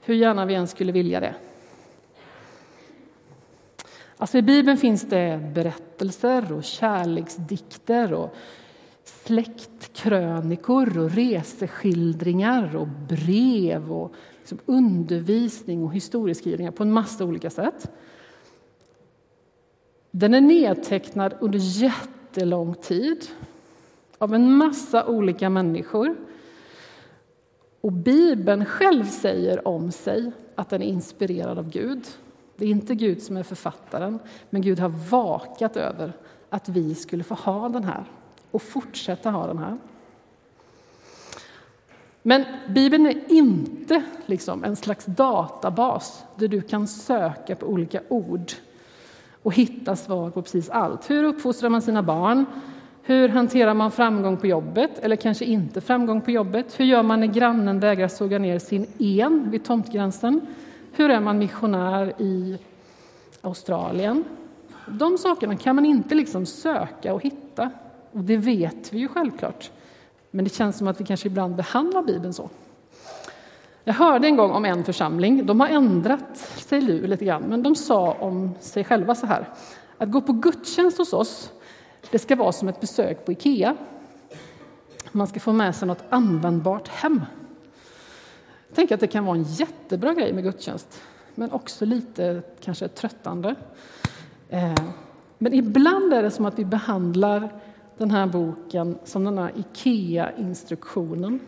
Hur 0.00 0.14
gärna 0.14 0.46
vi 0.46 0.54
än 0.54 0.66
skulle 0.66 0.92
vilja 0.92 1.20
det. 1.20 1.34
Alltså 4.20 4.38
I 4.38 4.42
Bibeln 4.42 4.78
finns 4.78 5.02
det 5.02 5.50
berättelser 5.54 6.52
och 6.52 6.64
kärleksdikter 6.64 8.12
och 8.12 8.34
släktkrönikor 9.04 10.98
och 10.98 11.10
reseskildringar 11.10 12.76
och 12.76 12.88
brev 12.88 13.92
och 13.92 14.14
liksom 14.38 14.58
undervisning 14.66 15.84
och 15.84 15.94
historieskrivningar 15.94 16.70
på 16.70 16.82
en 16.82 16.92
massa 16.92 17.24
olika 17.24 17.50
sätt. 17.50 17.90
Den 20.10 20.34
är 20.34 20.40
nedtecknad 20.40 21.34
under 21.40 21.58
jättelång 21.58 22.74
tid 22.74 23.26
av 24.18 24.34
en 24.34 24.52
massa 24.52 25.06
olika 25.06 25.50
människor. 25.50 26.16
Och 27.80 27.92
Bibeln 27.92 28.64
själv 28.64 29.04
säger 29.04 29.68
om 29.68 29.92
sig 29.92 30.32
att 30.54 30.70
den 30.70 30.82
är 30.82 30.86
inspirerad 30.86 31.58
av 31.58 31.70
Gud. 31.70 32.06
Det 32.58 32.64
är 32.64 32.70
inte 32.70 32.94
Gud 32.94 33.22
som 33.22 33.36
är 33.36 33.42
författaren, 33.42 34.18
men 34.50 34.62
Gud 34.62 34.78
har 34.78 34.88
vakat 35.10 35.76
över 35.76 36.12
att 36.50 36.68
vi 36.68 36.94
skulle 36.94 37.24
få 37.24 37.34
ha 37.34 37.68
den 37.68 37.84
här 37.84 38.04
och 38.50 38.62
fortsätta 38.62 39.30
ha 39.30 39.46
den 39.46 39.58
här. 39.58 39.78
Men 42.22 42.44
Bibeln 42.68 43.06
är 43.06 43.32
inte 43.32 44.02
liksom 44.26 44.64
en 44.64 44.76
slags 44.76 45.04
databas 45.06 46.24
där 46.36 46.48
du 46.48 46.60
kan 46.60 46.86
söka 46.86 47.56
på 47.56 47.66
olika 47.66 48.00
ord 48.08 48.52
och 49.42 49.54
hitta 49.54 49.96
svar 49.96 50.30
på 50.30 50.42
precis 50.42 50.70
allt. 50.70 51.10
Hur 51.10 51.24
uppfostrar 51.24 51.70
man 51.70 51.82
sina 51.82 52.02
barn? 52.02 52.44
Hur 53.02 53.28
hanterar 53.28 53.74
man 53.74 53.90
framgång 53.90 54.36
på 54.36 54.46
jobbet 54.46 54.98
eller 54.98 55.16
kanske 55.16 55.44
inte 55.44 55.80
framgång 55.80 56.20
på 56.20 56.30
jobbet? 56.30 56.80
Hur 56.80 56.84
gör 56.84 57.02
man 57.02 57.20
när 57.20 57.26
grannen 57.26 57.80
vägrar 57.80 58.08
såga 58.08 58.38
ner 58.38 58.58
sin 58.58 58.86
en 58.98 59.50
vid 59.50 59.64
tomtgränsen? 59.64 60.40
Hur 60.92 61.10
är 61.10 61.20
man 61.20 61.38
missionär 61.38 62.22
i 62.22 62.58
Australien? 63.40 64.24
De 64.86 65.18
sakerna 65.18 65.56
kan 65.56 65.76
man 65.76 65.84
inte 65.84 66.14
liksom 66.14 66.46
söka 66.46 67.14
och 67.14 67.22
hitta. 67.22 67.70
Och 68.12 68.20
det 68.20 68.36
vet 68.36 68.92
vi 68.92 68.98
ju 68.98 69.08
självklart. 69.08 69.70
Men 70.30 70.44
det 70.44 70.54
känns 70.54 70.78
som 70.78 70.88
att 70.88 71.00
vi 71.00 71.04
kanske 71.04 71.26
ibland 71.26 71.54
behandlar 71.54 72.02
Bibeln 72.02 72.32
så. 72.32 72.50
Jag 73.84 73.94
hörde 73.94 74.26
en 74.26 74.36
gång 74.36 74.50
om 74.50 74.64
en 74.64 74.84
församling, 74.84 75.46
de 75.46 75.60
har 75.60 75.68
ändrat 75.68 76.36
sig 76.36 76.80
nu 76.80 77.06
lite 77.06 77.24
grann, 77.24 77.42
men 77.42 77.62
de 77.62 77.74
sa 77.74 78.12
om 78.12 78.54
sig 78.60 78.84
själva 78.84 79.14
så 79.14 79.26
här. 79.26 79.48
Att 79.98 80.10
gå 80.10 80.20
på 80.20 80.32
gudstjänst 80.32 80.98
hos 80.98 81.12
oss, 81.12 81.52
det 82.10 82.18
ska 82.18 82.36
vara 82.36 82.52
som 82.52 82.68
ett 82.68 82.80
besök 82.80 83.24
på 83.24 83.32
Ikea. 83.32 83.76
Man 85.12 85.26
ska 85.26 85.40
få 85.40 85.52
med 85.52 85.76
sig 85.76 85.88
något 85.88 86.04
användbart 86.08 86.88
hem 86.88 87.22
tänker 88.74 88.94
att 88.94 89.00
det 89.00 89.06
kan 89.06 89.24
vara 89.24 89.36
en 89.36 89.42
jättebra 89.42 90.14
grej 90.14 90.32
med 90.32 90.44
gudstjänst. 90.44 91.02
men 91.34 91.52
också 91.52 91.84
lite 91.84 92.42
kanske 92.60 92.88
tröttande. 92.88 93.54
Eh, 94.48 94.74
men 95.38 95.54
ibland 95.54 96.12
är 96.12 96.22
det 96.22 96.30
som 96.30 96.46
att 96.46 96.58
vi 96.58 96.64
behandlar 96.64 97.48
den 97.96 98.10
här 98.10 98.26
boken 98.26 98.98
som 99.04 99.24
den 99.24 99.38
här 99.38 99.52
IKEA-instruktionen. 99.56 101.40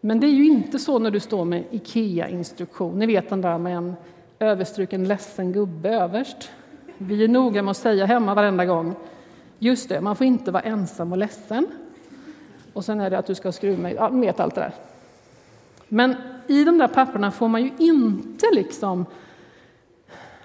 Men 0.00 0.20
det 0.20 0.26
är 0.26 0.30
ju 0.30 0.46
inte 0.46 0.78
så 0.78 0.98
när 0.98 1.10
du 1.10 1.20
står 1.20 1.44
med 1.44 1.64
IKEA-instruktion. 1.70 2.98
Ni 2.98 3.06
vet 3.06 3.28
den 3.28 3.40
där 3.40 3.58
med 3.58 3.76
en 3.76 3.94
överstruken 4.38 5.08
ledsen 5.08 5.52
gubbe 5.52 5.88
överst. 5.88 6.50
Vi 6.98 7.24
är 7.24 7.28
noga 7.28 7.62
med 7.62 7.70
att 7.70 7.76
säga 7.76 8.06
hemma 8.06 8.34
varenda 8.34 8.64
gång, 8.64 8.94
just 9.64 9.88
det, 9.88 10.00
man 10.00 10.16
får 10.16 10.26
inte 10.26 10.50
vara 10.50 10.62
ensam 10.62 11.12
och 11.12 11.18
ledsen. 11.18 11.66
Och 12.72 12.84
sen 12.84 13.00
är 13.00 13.10
det 13.10 13.18
att 13.18 13.26
du 13.26 13.34
ska 13.34 13.52
skruva 13.52 13.82
med, 13.82 13.94
ja, 13.94 14.08
vet 14.08 14.40
allt 14.40 14.54
det 14.54 14.60
där. 14.60 14.74
Men 15.88 16.16
i 16.46 16.64
de 16.64 16.78
där 16.78 16.88
papperna 16.88 17.30
får 17.30 17.48
man 17.48 17.62
ju 17.62 17.70
inte 17.78 18.46
liksom 18.52 19.06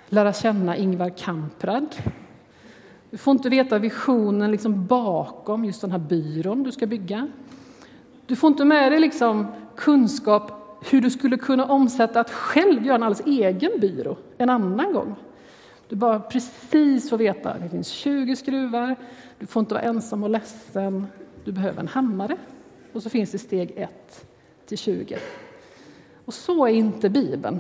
lära 0.10 0.34
känna 0.34 0.78
Ingvar 0.78 1.10
Kamprad. 1.10 1.96
Du 3.10 3.18
får 3.18 3.32
inte 3.32 3.50
veta 3.50 3.78
visionen 3.78 4.52
liksom 4.52 4.86
bakom 4.86 5.66
just 5.66 5.82
den 5.82 5.92
här 5.92 6.00
byrån 6.00 6.64
du 6.64 6.72
ska 6.72 6.86
bygga. 6.86 7.28
Du 8.26 8.36
får 8.36 8.48
inte 8.48 8.66
med 8.66 8.92
dig 8.92 9.00
liksom 9.00 9.48
kunskap 9.76 10.52
hur 10.90 11.02
du 11.02 11.10
skulle 11.10 11.38
kunna 11.38 11.66
omsätta 11.66 12.20
att 12.20 12.32
själv 12.32 12.86
göra 12.86 12.96
en 12.96 13.04
alldeles 13.04 13.28
egen 13.28 13.72
byrå 13.80 14.18
en 14.38 14.50
annan 14.50 14.94
gång. 14.94 15.16
Du 15.90 15.96
bara 15.96 16.20
precis 16.20 17.10
får 17.10 17.18
veta 17.18 17.52
att 17.52 17.62
det 17.62 17.70
finns 17.70 17.88
20 17.88 18.36
skruvar, 18.36 18.96
du 19.40 19.46
får 19.46 19.60
inte 19.60 19.74
vara 19.74 19.84
ensam 19.84 20.24
och 20.24 20.30
ledsen, 20.30 21.08
du 21.44 21.52
behöver 21.52 21.80
en 21.80 21.88
hammare. 21.88 22.38
Och 22.94 23.04
så 23.04 23.10
finns 23.10 23.32
det 23.32 23.38
steg 23.38 23.74
1 23.76 24.26
till 24.66 24.78
20. 24.78 25.18
Och 26.26 26.34
så 26.34 26.66
är 26.66 26.72
inte 26.72 27.10
Bibeln. 27.10 27.60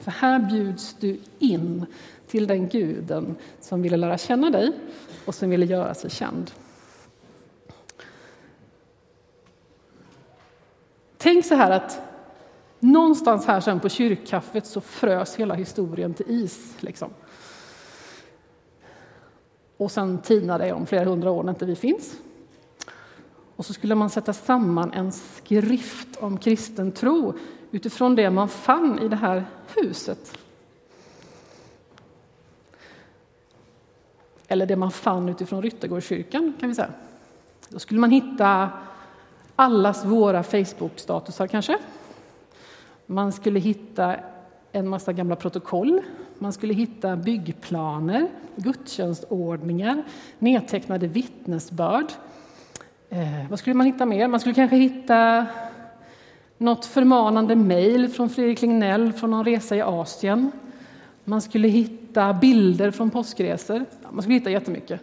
För 0.00 0.10
här 0.10 0.38
bjuds 0.38 0.96
du 1.00 1.20
in 1.38 1.86
till 2.26 2.46
den 2.46 2.68
guden 2.68 3.36
som 3.60 3.82
ville 3.82 3.96
lära 3.96 4.18
känna 4.18 4.50
dig 4.50 4.72
och 5.24 5.34
som 5.34 5.50
ville 5.50 5.66
göra 5.66 5.94
sig 5.94 6.10
känd. 6.10 6.50
Tänk 11.16 11.44
så 11.44 11.54
här 11.54 11.70
att 11.70 12.00
någonstans 12.78 13.46
här 13.46 13.60
sen 13.60 13.80
på 13.80 13.88
kyrkkaffet 13.88 14.66
så 14.66 14.80
frös 14.80 15.36
hela 15.36 15.54
historien 15.54 16.14
till 16.14 16.26
is. 16.28 16.76
Liksom. 16.80 17.10
Och 19.80 19.90
sen 19.90 20.18
tinar 20.18 20.58
det 20.58 20.72
om 20.72 20.86
flera 20.86 21.04
hundra 21.04 21.30
år 21.30 21.42
när 21.42 21.52
inte 21.52 21.64
vi 21.64 21.76
finns. 21.76 22.16
Och 23.56 23.66
så 23.66 23.72
skulle 23.72 23.94
man 23.94 24.10
sätta 24.10 24.32
samman 24.32 24.92
en 24.92 25.12
skrift 25.12 26.16
om 26.16 26.38
kristen 26.38 26.92
tro 26.92 27.34
utifrån 27.70 28.14
det 28.14 28.30
man 28.30 28.48
fann 28.48 28.98
i 28.98 29.08
det 29.08 29.16
här 29.16 29.44
huset. 29.76 30.38
Eller 34.48 34.66
det 34.66 34.76
man 34.76 34.90
fann 34.90 35.28
utifrån 35.28 35.62
Ryttargårdskyrkan, 35.62 36.52
kan 36.60 36.68
vi 36.68 36.74
säga. 36.74 36.92
Då 37.68 37.78
skulle 37.78 38.00
man 38.00 38.10
hitta 38.10 38.70
allas 39.56 40.04
våra 40.04 40.42
Facebook-statusar 40.42 41.46
kanske. 41.46 41.78
Man 43.06 43.32
skulle 43.32 43.60
hitta 43.60 44.16
en 44.72 44.88
massa 44.88 45.12
gamla 45.12 45.36
protokoll. 45.36 46.00
Man 46.42 46.52
skulle 46.52 46.74
hitta 46.74 47.16
byggplaner, 47.16 48.28
gudstjänstordningar, 48.56 50.02
nedtecknade 50.38 51.06
vittnesbörd. 51.06 52.12
Eh, 53.08 53.50
vad 53.50 53.58
skulle 53.58 53.74
man 53.74 53.86
hitta 53.86 54.06
mer? 54.06 54.28
Man 54.28 54.40
skulle 54.40 54.54
kanske 54.54 54.76
hitta 54.76 55.46
något 56.58 56.86
förmanande 56.86 57.56
mejl 57.56 58.08
från 58.08 58.30
Fredrik 58.30 58.62
Lignell 58.62 59.12
från 59.12 59.30
någon 59.30 59.44
resa 59.44 59.76
i 59.76 59.80
Asien. 59.80 60.52
Man 61.24 61.42
skulle 61.42 61.68
hitta 61.68 62.32
bilder 62.32 62.90
från 62.90 63.10
påskresor. 63.10 63.84
Man 64.10 64.22
skulle 64.22 64.34
hitta 64.34 64.50
jättemycket. 64.50 65.00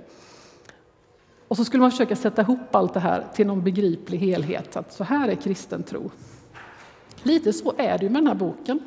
Och 1.47 1.57
så 1.57 1.65
skulle 1.65 1.81
man 1.81 1.91
försöka 1.91 2.15
sätta 2.15 2.41
ihop 2.41 2.75
allt 2.75 2.93
det 2.93 2.99
här 2.99 3.25
till 3.33 3.47
någon 3.47 3.63
begriplig 3.63 4.17
helhet. 4.17 4.77
Att 4.77 4.93
så 4.93 5.03
här 5.03 5.27
är 5.27 5.35
kristen 5.35 5.83
tro. 5.83 6.11
Lite 7.23 7.53
så 7.53 7.73
är 7.77 7.97
det 7.97 8.03
ju 8.05 8.09
med 8.09 8.21
den 8.21 8.27
här 8.27 8.35
boken. 8.35 8.79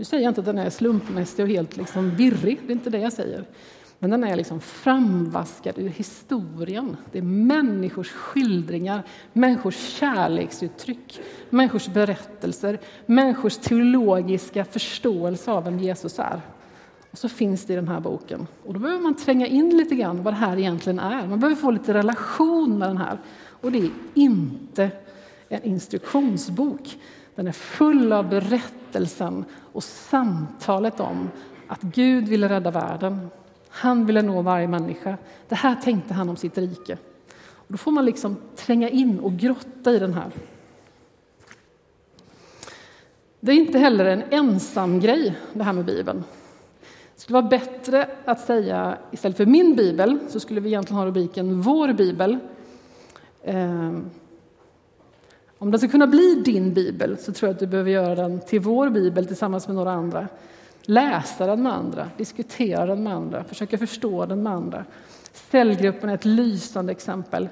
Nu 0.00 0.04
säger 0.04 0.22
jag 0.24 0.30
inte 0.30 0.40
att 0.40 0.46
den 0.46 0.58
är 0.58 0.70
slumpmässig 0.70 1.42
och 1.42 1.48
helt 1.48 1.76
liksom 1.76 2.10
virrig, 2.10 2.60
det 2.66 2.72
är 2.72 2.74
inte 2.74 2.90
det 2.90 2.98
jag 2.98 3.12
säger. 3.12 3.44
Men 3.98 4.10
den 4.10 4.24
är 4.24 4.36
liksom 4.36 4.60
framvaskad 4.60 5.78
ur 5.78 5.88
historien. 5.88 6.96
Det 7.12 7.18
är 7.18 7.22
människors 7.22 8.10
skildringar, 8.10 9.02
människors 9.32 9.76
kärleksuttryck, 9.76 11.20
människors 11.50 11.88
berättelser, 11.88 12.78
människors 13.06 13.56
teologiska 13.56 14.64
förståelse 14.64 15.50
av 15.50 15.64
vem 15.64 15.78
Jesus 15.78 16.18
är. 16.18 16.40
Och 17.10 17.18
så 17.18 17.28
finns 17.28 17.64
det 17.64 17.72
i 17.72 17.76
den 17.76 17.88
här 17.88 18.00
boken. 18.00 18.46
Och 18.64 18.74
då 18.74 18.80
behöver 18.80 19.02
man 19.02 19.14
tränga 19.14 19.46
in 19.46 19.76
lite 19.76 19.94
grann 19.94 20.22
vad 20.22 20.34
det 20.34 20.38
här 20.38 20.58
egentligen 20.58 20.98
är. 20.98 21.26
Man 21.26 21.40
behöver 21.40 21.60
få 21.60 21.70
lite 21.70 21.94
relation 21.94 22.78
med 22.78 22.88
den 22.88 22.98
här. 22.98 23.18
Och 23.48 23.72
det 23.72 23.78
är 23.78 23.90
inte 24.14 24.90
en 25.48 25.62
instruktionsbok. 25.62 26.98
Den 27.34 27.46
är 27.46 27.52
full 27.52 28.12
av 28.12 28.28
berättelsen 28.28 29.44
och 29.72 29.84
samtalet 29.84 31.00
om 31.00 31.30
att 31.66 31.82
Gud 31.82 32.28
ville 32.28 32.48
rädda 32.48 32.70
världen. 32.70 33.30
Han 33.68 34.06
ville 34.06 34.22
nå 34.22 34.42
varje 34.42 34.68
människa. 34.68 35.16
Det 35.48 35.54
här 35.54 35.74
tänkte 35.74 36.14
han 36.14 36.28
om 36.28 36.36
sitt 36.36 36.58
rike. 36.58 36.98
Och 37.52 37.66
då 37.68 37.76
får 37.76 37.92
man 37.92 38.04
liksom 38.04 38.36
tränga 38.56 38.88
in 38.88 39.20
och 39.20 39.32
grotta 39.32 39.92
i 39.92 39.98
den 39.98 40.14
här. 40.14 40.30
Det 43.40 43.52
är 43.52 43.56
inte 43.56 43.78
heller 43.78 44.04
en 44.04 44.22
ensam 44.30 45.00
grej, 45.00 45.36
det 45.52 45.62
här 45.62 45.72
med 45.72 45.84
Bibeln. 45.84 46.24
Det 47.14 47.20
skulle 47.20 47.34
vara 47.40 47.48
bättre 47.48 48.08
att 48.24 48.40
säga, 48.40 48.98
istället 49.10 49.36
för 49.36 49.46
min 49.46 49.76
bibel, 49.76 50.18
så 50.28 50.40
skulle 50.40 50.60
vi 50.60 50.68
egentligen 50.68 50.98
ha 50.98 51.06
rubriken 51.06 51.62
Vår 51.62 51.92
bibel. 51.92 52.38
Ehm, 53.44 54.10
om 55.62 55.70
den 55.70 55.80
ska 55.80 55.88
kunna 55.88 56.06
bli 56.06 56.42
din 56.44 56.74
bibel 56.74 57.18
så 57.18 57.32
tror 57.32 57.48
jag 57.48 57.54
att 57.54 57.60
du 57.60 57.66
behöver 57.66 57.90
göra 57.90 58.14
den 58.14 58.40
till 58.40 58.60
vår 58.60 58.90
bibel 58.90 59.26
tillsammans 59.26 59.66
med 59.66 59.76
några 59.76 59.92
andra. 59.92 60.28
Läsa 60.82 61.46
den 61.46 61.62
med 61.62 61.72
andra, 61.72 62.10
diskutera 62.16 62.86
den 62.86 63.02
med 63.02 63.14
andra, 63.14 63.44
försöka 63.44 63.78
förstå 63.78 64.26
den 64.26 64.42
med 64.42 64.52
andra. 64.52 64.84
Cellgruppen 65.32 66.10
är 66.10 66.14
ett 66.14 66.24
lysande 66.24 66.92
exempel. 66.92 67.48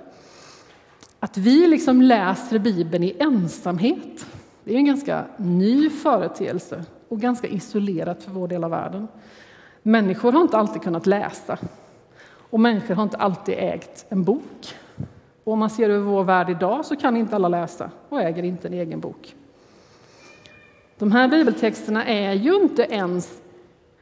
Att 1.21 1.37
vi 1.37 1.67
liksom 1.67 2.03
läser 2.03 2.59
Bibeln 2.59 3.05
i 3.05 3.17
ensamhet, 3.19 4.27
det 4.65 4.75
är 4.75 4.77
en 4.77 4.87
ganska 4.87 5.25
ny 5.37 5.91
företeelse 5.91 6.85
och 7.09 7.21
ganska 7.21 7.49
isolerat 7.49 8.23
för 8.23 8.31
vår 8.31 8.49
del 8.49 8.65
av 8.65 8.71
världen. 8.71 9.09
Människor 9.83 10.33
har 10.33 10.41
inte 10.41 10.57
alltid 10.57 10.83
kunnat 10.83 11.07
läsa 11.07 11.59
och 12.29 12.61
människor 12.61 12.95
har 12.95 13.03
inte 13.03 13.17
alltid 13.17 13.55
ägt 13.59 14.07
en 14.09 14.25
bok. 14.25 14.75
Och 15.49 15.53
om 15.53 15.59
man 15.59 15.71
ser 15.71 15.91
över 15.91 16.05
vår 16.05 16.25
värld 16.25 16.51
idag 16.51 16.85
så 16.85 16.97
kan 16.97 17.17
inte 17.17 17.37
alla 17.37 17.49
läsa 17.49 17.91
och 18.09 18.21
äger 18.21 18.43
inte 18.43 18.69
en 18.69 18.75
egen 18.75 19.01
bok. 19.01 19.35
De 20.99 21.13
här 21.13 21.29
bibeltexterna 21.29 22.05
är 22.05 22.33
ju 22.33 22.55
inte 22.55 22.83
ens 22.83 23.41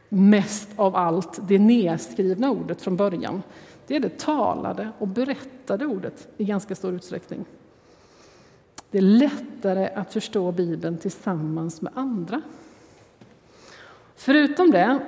mest 0.09 0.69
av 0.77 0.97
allt 0.97 1.49
det 1.49 1.59
nedskrivna 1.59 2.51
ordet 2.51 2.83
från 2.83 2.97
början. 2.97 3.43
Det 3.87 3.97
är 3.97 4.01
det 4.01 4.19
talade 4.19 4.91
och 4.99 5.09
berättade 5.09 5.87
ordet 5.87 6.29
i 6.37 6.45
ganska 6.45 6.75
stor 6.75 6.95
utsträckning. 6.95 7.45
Det 8.91 8.99
är 8.99 9.03
lättare 9.03 9.89
att 9.89 10.13
förstå 10.13 10.53
Bibeln 10.53 10.99
tillsammans 10.99 11.83
med 11.83 11.93
andra. 11.97 12.43
Förutom 14.17 14.71
det 14.71 15.01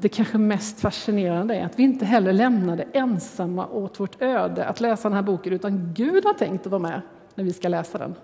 det 0.00 0.08
kanske 0.08 0.38
mest 0.38 0.80
fascinerande 0.80 1.54
är 1.54 1.64
att 1.64 1.78
vi 1.78 1.82
inte 1.82 2.04
heller 2.04 2.32
lämnade 2.32 2.84
ensamma 2.92 3.66
åt 3.66 4.00
vårt 4.00 4.22
öde 4.22 4.64
att 4.64 4.80
läsa 4.80 5.08
den 5.08 5.16
här 5.16 5.22
boken, 5.22 5.52
utan 5.52 5.94
Gud 5.94 6.24
har 6.24 6.32
tänkt 6.32 6.66
att 6.66 6.72
vara 6.72 6.82
med 6.82 7.00
när 7.34 7.44
vi 7.44 7.52
ska 7.52 7.68
läsa 7.68 7.98
den. 7.98 8.14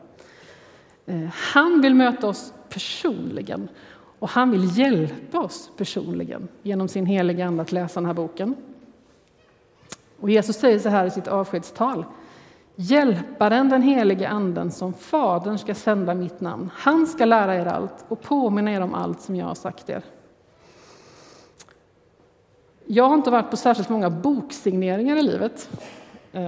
Eh, 1.07 1.29
han 1.33 1.81
vill 1.81 1.95
möta 1.95 2.29
oss 2.29 2.53
personligen 2.69 3.69
och 4.19 4.29
han 4.29 4.51
vill 4.51 4.79
hjälpa 4.79 5.41
oss 5.41 5.71
personligen 5.77 6.49
genom 6.63 6.89
sin 6.89 7.07
heliga 7.07 7.47
Ande 7.47 7.63
att 7.63 7.73
läsa 7.73 8.01
den 8.01 8.07
här 8.07 8.15
boken. 8.15 8.55
Och 10.21 10.31
Jesus 10.31 10.57
säger 10.57 10.79
så 10.79 10.89
här 10.89 11.07
i 11.07 11.11
sitt 11.11 11.29
avskedstal. 11.29 12.05
Hjälparen, 12.77 13.69
den 13.69 13.83
helige 13.83 14.29
Anden, 14.29 14.71
som 14.71 14.93
Fadern 14.93 15.59
ska 15.59 15.75
sända 15.75 16.15
mitt 16.15 16.41
namn. 16.41 16.71
Han 16.75 17.07
ska 17.07 17.25
lära 17.25 17.57
er 17.57 17.67
allt 17.67 18.05
och 18.09 18.23
påminna 18.23 18.73
er 18.73 18.81
om 18.81 18.95
allt 18.95 19.21
som 19.21 19.37
jag 19.37 19.47
har 19.47 19.55
sagt 19.55 19.91
er. 19.91 20.03
Jag 22.93 23.09
har 23.09 23.15
inte 23.15 23.31
varit 23.31 23.51
på 23.51 23.57
särskilt 23.57 23.89
många 23.89 24.11
boksigneringar 24.11 25.17
i 25.17 25.23
livet. 25.23 25.71
Eh, 26.33 26.43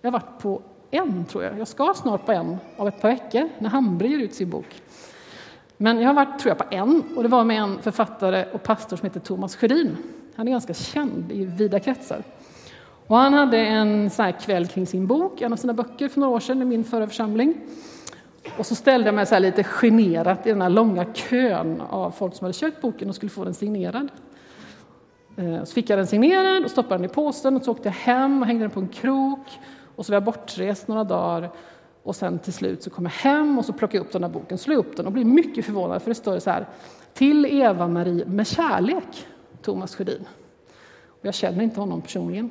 jag 0.00 0.10
har 0.10 0.12
varit 0.12 0.42
på 0.42 0.62
en, 0.90 1.24
tror 1.24 1.44
jag. 1.44 1.58
Jag 1.58 1.68
ska 1.68 1.94
snart 1.94 2.26
på 2.26 2.32
en 2.32 2.56
av 2.76 2.88
ett 2.88 3.00
par 3.00 3.08
veckor 3.08 3.48
när 3.58 3.68
Hambre 3.68 4.08
ger 4.08 4.18
ut 4.18 4.34
sin 4.34 4.50
bok. 4.50 4.82
Men 5.76 6.00
jag 6.00 6.08
har 6.08 6.14
varit, 6.14 6.38
tror 6.38 6.48
jag, 6.48 6.58
på 6.58 6.74
en 6.74 7.02
och 7.16 7.22
det 7.22 7.28
var 7.28 7.44
med 7.44 7.62
en 7.62 7.82
författare 7.82 8.44
och 8.52 8.62
pastor 8.62 8.96
som 8.96 9.06
heter 9.06 9.20
Thomas 9.20 9.56
Sjödin. 9.56 9.96
Han 10.36 10.48
är 10.48 10.52
ganska 10.52 10.74
känd 10.74 11.32
i 11.32 11.44
vida 11.44 11.80
kretsar. 11.80 12.22
Och 13.06 13.16
han 13.16 13.34
hade 13.34 13.58
en 13.58 14.10
sån 14.10 14.32
kväll 14.32 14.66
kring 14.66 14.86
sin 14.86 15.06
bok, 15.06 15.40
en 15.40 15.52
av 15.52 15.56
sina 15.56 15.72
böcker 15.72 16.08
för 16.08 16.20
några 16.20 16.34
år 16.34 16.40
sedan 16.40 16.62
i 16.62 16.64
min 16.64 16.84
förra 16.84 17.06
församling. 17.06 17.60
Och 18.58 18.66
så 18.66 18.74
ställde 18.74 19.08
jag 19.08 19.14
mig 19.14 19.26
så 19.26 19.38
lite 19.38 19.64
generat 19.64 20.46
i 20.46 20.50
den 20.50 20.62
här 20.62 20.70
långa 20.70 21.04
kön 21.14 21.80
av 21.80 22.10
folk 22.10 22.34
som 22.34 22.44
hade 22.44 22.54
köpt 22.54 22.80
boken 22.80 23.08
och 23.08 23.14
skulle 23.14 23.30
få 23.30 23.44
den 23.44 23.54
signerad. 23.54 24.08
Eh, 25.38 25.64
så 25.64 25.72
fick 25.72 25.90
jag 25.90 25.98
den 25.98 26.06
signerad 26.06 26.64
och 26.64 26.70
stoppade 26.70 26.94
den 26.94 27.10
i 27.10 27.14
påsen 27.14 27.56
och 27.56 27.62
så 27.62 27.70
åkte 27.70 27.88
jag 27.88 27.94
hem 27.94 28.40
och 28.40 28.46
hängde 28.46 28.64
den 28.64 28.70
på 28.70 28.80
en 28.80 28.88
krok. 28.88 29.46
Och 29.96 30.06
så 30.06 30.12
var 30.12 30.16
jag 30.16 30.24
bortrest 30.24 30.88
några 30.88 31.04
dagar 31.04 31.50
och 32.02 32.16
sen 32.16 32.38
till 32.38 32.52
slut 32.52 32.82
så 32.82 32.90
kom 32.90 33.04
jag 33.04 33.12
hem 33.12 33.58
och 33.58 33.64
så 33.64 33.72
plockade 33.72 33.98
jag 33.98 34.06
upp 34.06 34.12
den 34.12 34.22
där 34.22 34.28
boken, 34.28 34.58
slog 34.58 34.78
upp 34.78 34.96
den 34.96 35.06
och 35.06 35.12
blev 35.12 35.26
mycket 35.26 35.64
förvånad 35.64 36.02
för 36.02 36.10
det 36.10 36.14
står 36.14 36.38
så 36.38 36.50
här 36.50 36.66
Till 37.14 37.46
Eva-Marie 37.46 38.24
med 38.26 38.46
kärlek, 38.46 39.26
Thomas 39.62 39.94
Sjödin. 39.94 40.28
Och 41.06 41.26
jag 41.26 41.34
känner 41.34 41.62
inte 41.62 41.80
honom 41.80 42.02
personligen. 42.02 42.50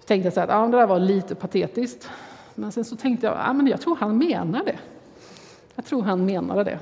Så 0.00 0.06
tänkte 0.06 0.26
jag 0.26 0.32
så 0.32 0.40
här, 0.40 0.48
ja, 0.48 0.66
det 0.66 0.76
där 0.76 0.86
var 0.86 0.98
lite 0.98 1.34
patetiskt. 1.34 2.10
Men 2.54 2.72
sen 2.72 2.84
så 2.84 2.96
tänkte 2.96 3.26
jag, 3.26 3.36
ja, 3.36 3.52
men 3.52 3.66
jag 3.66 3.80
tror 3.80 3.96
han 3.96 4.18
menar 4.18 4.64
det. 4.64 4.78
Jag 5.74 5.84
tror 5.84 6.02
han 6.02 6.26
menade 6.26 6.64
det. 6.64 6.78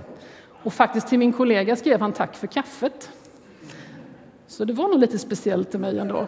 Och 0.63 0.73
faktiskt 0.73 1.09
till 1.09 1.19
min 1.19 1.33
kollega 1.33 1.77
skrev 1.77 2.01
han 2.01 2.13
tack 2.13 2.35
för 2.37 2.47
kaffet. 2.47 3.11
Så 4.50 4.64
det 4.64 4.73
var 4.73 4.88
nog 4.88 4.99
lite 4.99 5.19
speciellt 5.19 5.71
till 5.71 5.80
mig 5.80 5.99
ändå. 5.99 6.26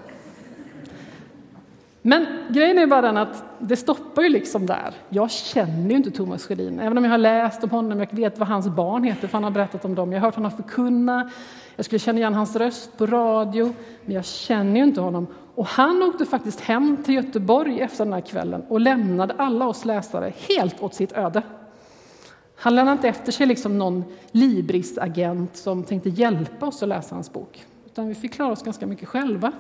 Men 2.03 2.27
grejen 2.49 2.79
är 2.79 2.87
bara 2.87 3.03
den 3.03 3.17
att 3.17 3.45
det 3.59 3.77
stoppar 3.77 4.23
ju 4.23 4.29
liksom 4.29 4.67
där. 4.67 4.95
Jag 5.09 5.31
känner 5.31 5.91
ju 5.91 5.97
inte 5.97 6.11
Thomas 6.11 6.47
Sjödin, 6.47 6.81
även 6.81 6.99
om 6.99 7.05
jag 7.05 7.11
har 7.11 7.19
läst 7.19 7.65
om 7.65 7.71
honom, 7.71 7.99
jag 7.99 8.09
vet 8.11 8.39
vad 8.39 8.49
hans 8.49 8.69
barn 8.69 9.05
heter, 9.05 9.29
för 9.29 9.33
han 9.33 9.45
har 9.45 9.51
berättat 9.51 9.85
om 9.85 9.95
dem. 9.95 10.13
Jag 10.13 10.21
har 10.21 10.27
hört 10.27 10.35
honom 10.35 10.51
förkunna, 10.51 11.31
jag 11.77 11.85
skulle 11.85 11.99
känna 11.99 12.19
igen 12.19 12.35
hans 12.35 12.57
röst 12.57 12.99
på 12.99 13.07
radio, 13.07 13.75
men 14.05 14.15
jag 14.15 14.25
känner 14.25 14.77
ju 14.77 14.85
inte 14.85 15.01
honom. 15.01 15.27
Och 15.55 15.67
han 15.67 16.03
åkte 16.03 16.27
faktiskt 16.27 16.61
hem 16.61 16.97
till 17.05 17.15
Göteborg 17.15 17.81
efter 17.81 18.05
den 18.05 18.13
här 18.13 18.21
kvällen 18.21 18.63
och 18.69 18.81
lämnade 18.81 19.35
alla 19.37 19.67
oss 19.67 19.85
läsare 19.85 20.33
helt 20.49 20.83
åt 20.83 20.95
sitt 20.95 21.13
öde. 21.13 21.43
Han 22.57 22.75
lämnade 22.75 22.97
inte 22.97 23.09
efter 23.09 23.33
sig 23.33 23.47
liksom 23.47 23.79
någon 23.79 24.05
Libris-agent 24.31 25.57
som 25.57 25.85
tänkte 25.85 26.09
hjälpa 26.09 26.67
oss 26.67 26.83
att 26.83 26.89
läsa 26.89 27.15
hans 27.15 27.33
bok, 27.33 27.67
utan 27.93 28.09
vi 28.09 28.15
fick 28.15 28.33
klara 28.33 28.53
oss 28.53 28.63
ganska 28.63 28.87
mycket 28.87 29.09
själva. 29.09 29.53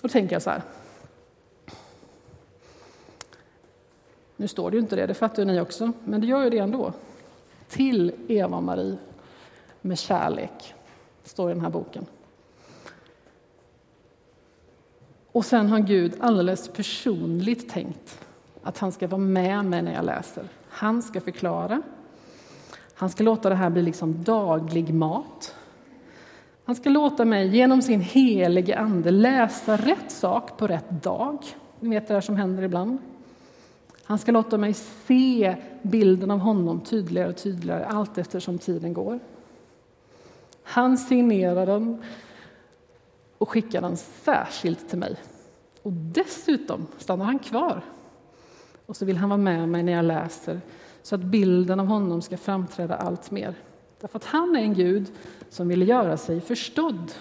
Då 0.00 0.08
tänker 0.08 0.34
jag 0.34 0.42
så 0.42 0.50
här. 0.50 0.62
Nu 4.36 4.48
står 4.48 4.70
det 4.70 4.76
ju 4.76 4.80
inte 4.80 4.96
det, 4.96 5.06
det 5.06 5.14
fattar 5.14 5.42
ju 5.42 5.46
ni 5.46 5.60
också, 5.60 5.92
men 6.04 6.20
det 6.20 6.26
gör 6.26 6.44
ju 6.44 6.50
det 6.50 6.58
ändå. 6.58 6.92
Till 7.68 8.12
Eva-Marie 8.28 8.96
med 9.80 9.98
kärlek, 9.98 10.74
står 11.22 11.50
i 11.50 11.54
den 11.54 11.62
här 11.62 11.70
boken. 11.70 12.06
Och 15.32 15.44
sen 15.44 15.68
har 15.68 15.78
Gud 15.78 16.16
alldeles 16.20 16.68
personligt 16.68 17.68
tänkt 17.68 18.18
att 18.62 18.78
han 18.78 18.92
ska 18.92 19.06
vara 19.06 19.20
med 19.20 19.64
mig 19.64 19.82
när 19.82 19.94
jag 19.94 20.04
läser. 20.04 20.48
Han 20.68 21.02
ska 21.02 21.20
förklara. 21.20 21.82
Han 22.94 23.10
ska 23.10 23.24
låta 23.24 23.48
det 23.48 23.54
här 23.54 23.70
bli 23.70 23.82
liksom 23.82 24.24
daglig 24.24 24.94
mat. 24.94 25.54
Han 26.64 26.76
ska 26.76 26.90
låta 26.90 27.24
mig 27.24 27.56
genom 27.56 27.82
sin 27.82 28.00
helige 28.00 28.78
ande 28.78 29.10
läsa 29.10 29.76
rätt 29.76 30.10
sak 30.10 30.56
på 30.56 30.66
rätt 30.66 30.90
dag. 30.90 31.38
Ni 31.80 31.88
vet 31.88 32.08
det 32.08 32.14
där 32.14 32.20
som 32.20 32.36
händer 32.36 32.62
ibland. 32.62 32.98
Han 34.04 34.18
ska 34.18 34.32
låta 34.32 34.58
mig 34.58 34.74
se 34.74 35.56
bilden 35.82 36.30
av 36.30 36.38
honom 36.38 36.80
tydligare 36.80 37.28
och 37.28 37.36
tydligare 37.36 37.84
allt 37.84 38.18
eftersom 38.18 38.58
tiden 38.58 38.92
går. 38.92 39.20
Han 40.62 40.98
signerar 40.98 41.66
den 41.66 42.02
och 43.38 43.48
skickar 43.48 43.80
den 43.80 43.96
särskilt 43.96 44.88
till 44.88 44.98
mig. 44.98 45.16
Och 45.82 45.92
dessutom 45.92 46.86
stannar 46.98 47.24
han 47.24 47.38
kvar. 47.38 47.82
Och 48.86 48.96
så 48.96 49.04
vill 49.04 49.16
han 49.16 49.28
vara 49.28 49.38
med 49.38 49.68
mig 49.68 49.82
när 49.82 49.92
jag 49.92 50.04
läser 50.04 50.60
så 51.02 51.14
att 51.14 51.20
bilden 51.20 51.80
av 51.80 51.86
honom 51.86 52.22
ska 52.22 52.36
framträda 52.36 52.96
allt 52.96 53.30
mer. 53.30 53.54
Därför 54.00 54.18
att 54.18 54.24
han 54.24 54.56
är 54.56 54.60
en 54.60 54.74
Gud 54.74 55.12
som 55.48 55.68
vill 55.68 55.88
göra 55.88 56.16
sig 56.16 56.40
förstådd. 56.40 57.12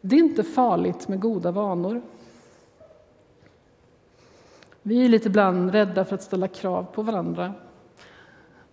Det 0.00 0.16
är 0.16 0.20
inte 0.20 0.44
farligt 0.44 1.08
med 1.08 1.20
goda 1.20 1.50
vanor. 1.50 2.02
Vi 4.82 5.04
är 5.04 5.08
lite 5.08 5.28
ibland 5.28 5.70
rädda 5.70 6.04
för 6.04 6.14
att 6.14 6.22
ställa 6.22 6.48
krav 6.48 6.86
på 6.92 7.02
varandra 7.02 7.54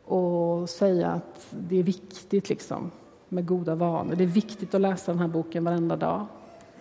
och 0.05 0.69
säga 0.69 1.11
att 1.11 1.47
det 1.49 1.79
är 1.79 1.83
viktigt 1.83 2.49
liksom, 2.49 2.91
med 3.29 3.45
goda 3.45 3.75
vanor. 3.75 4.15
Det 4.15 4.23
är 4.23 4.27
viktigt 4.27 4.75
att 4.75 4.81
läsa 4.81 5.11
den 5.11 5.21
här 5.21 5.27
boken 5.27 5.63
varenda 5.63 5.95
dag. 5.95 6.25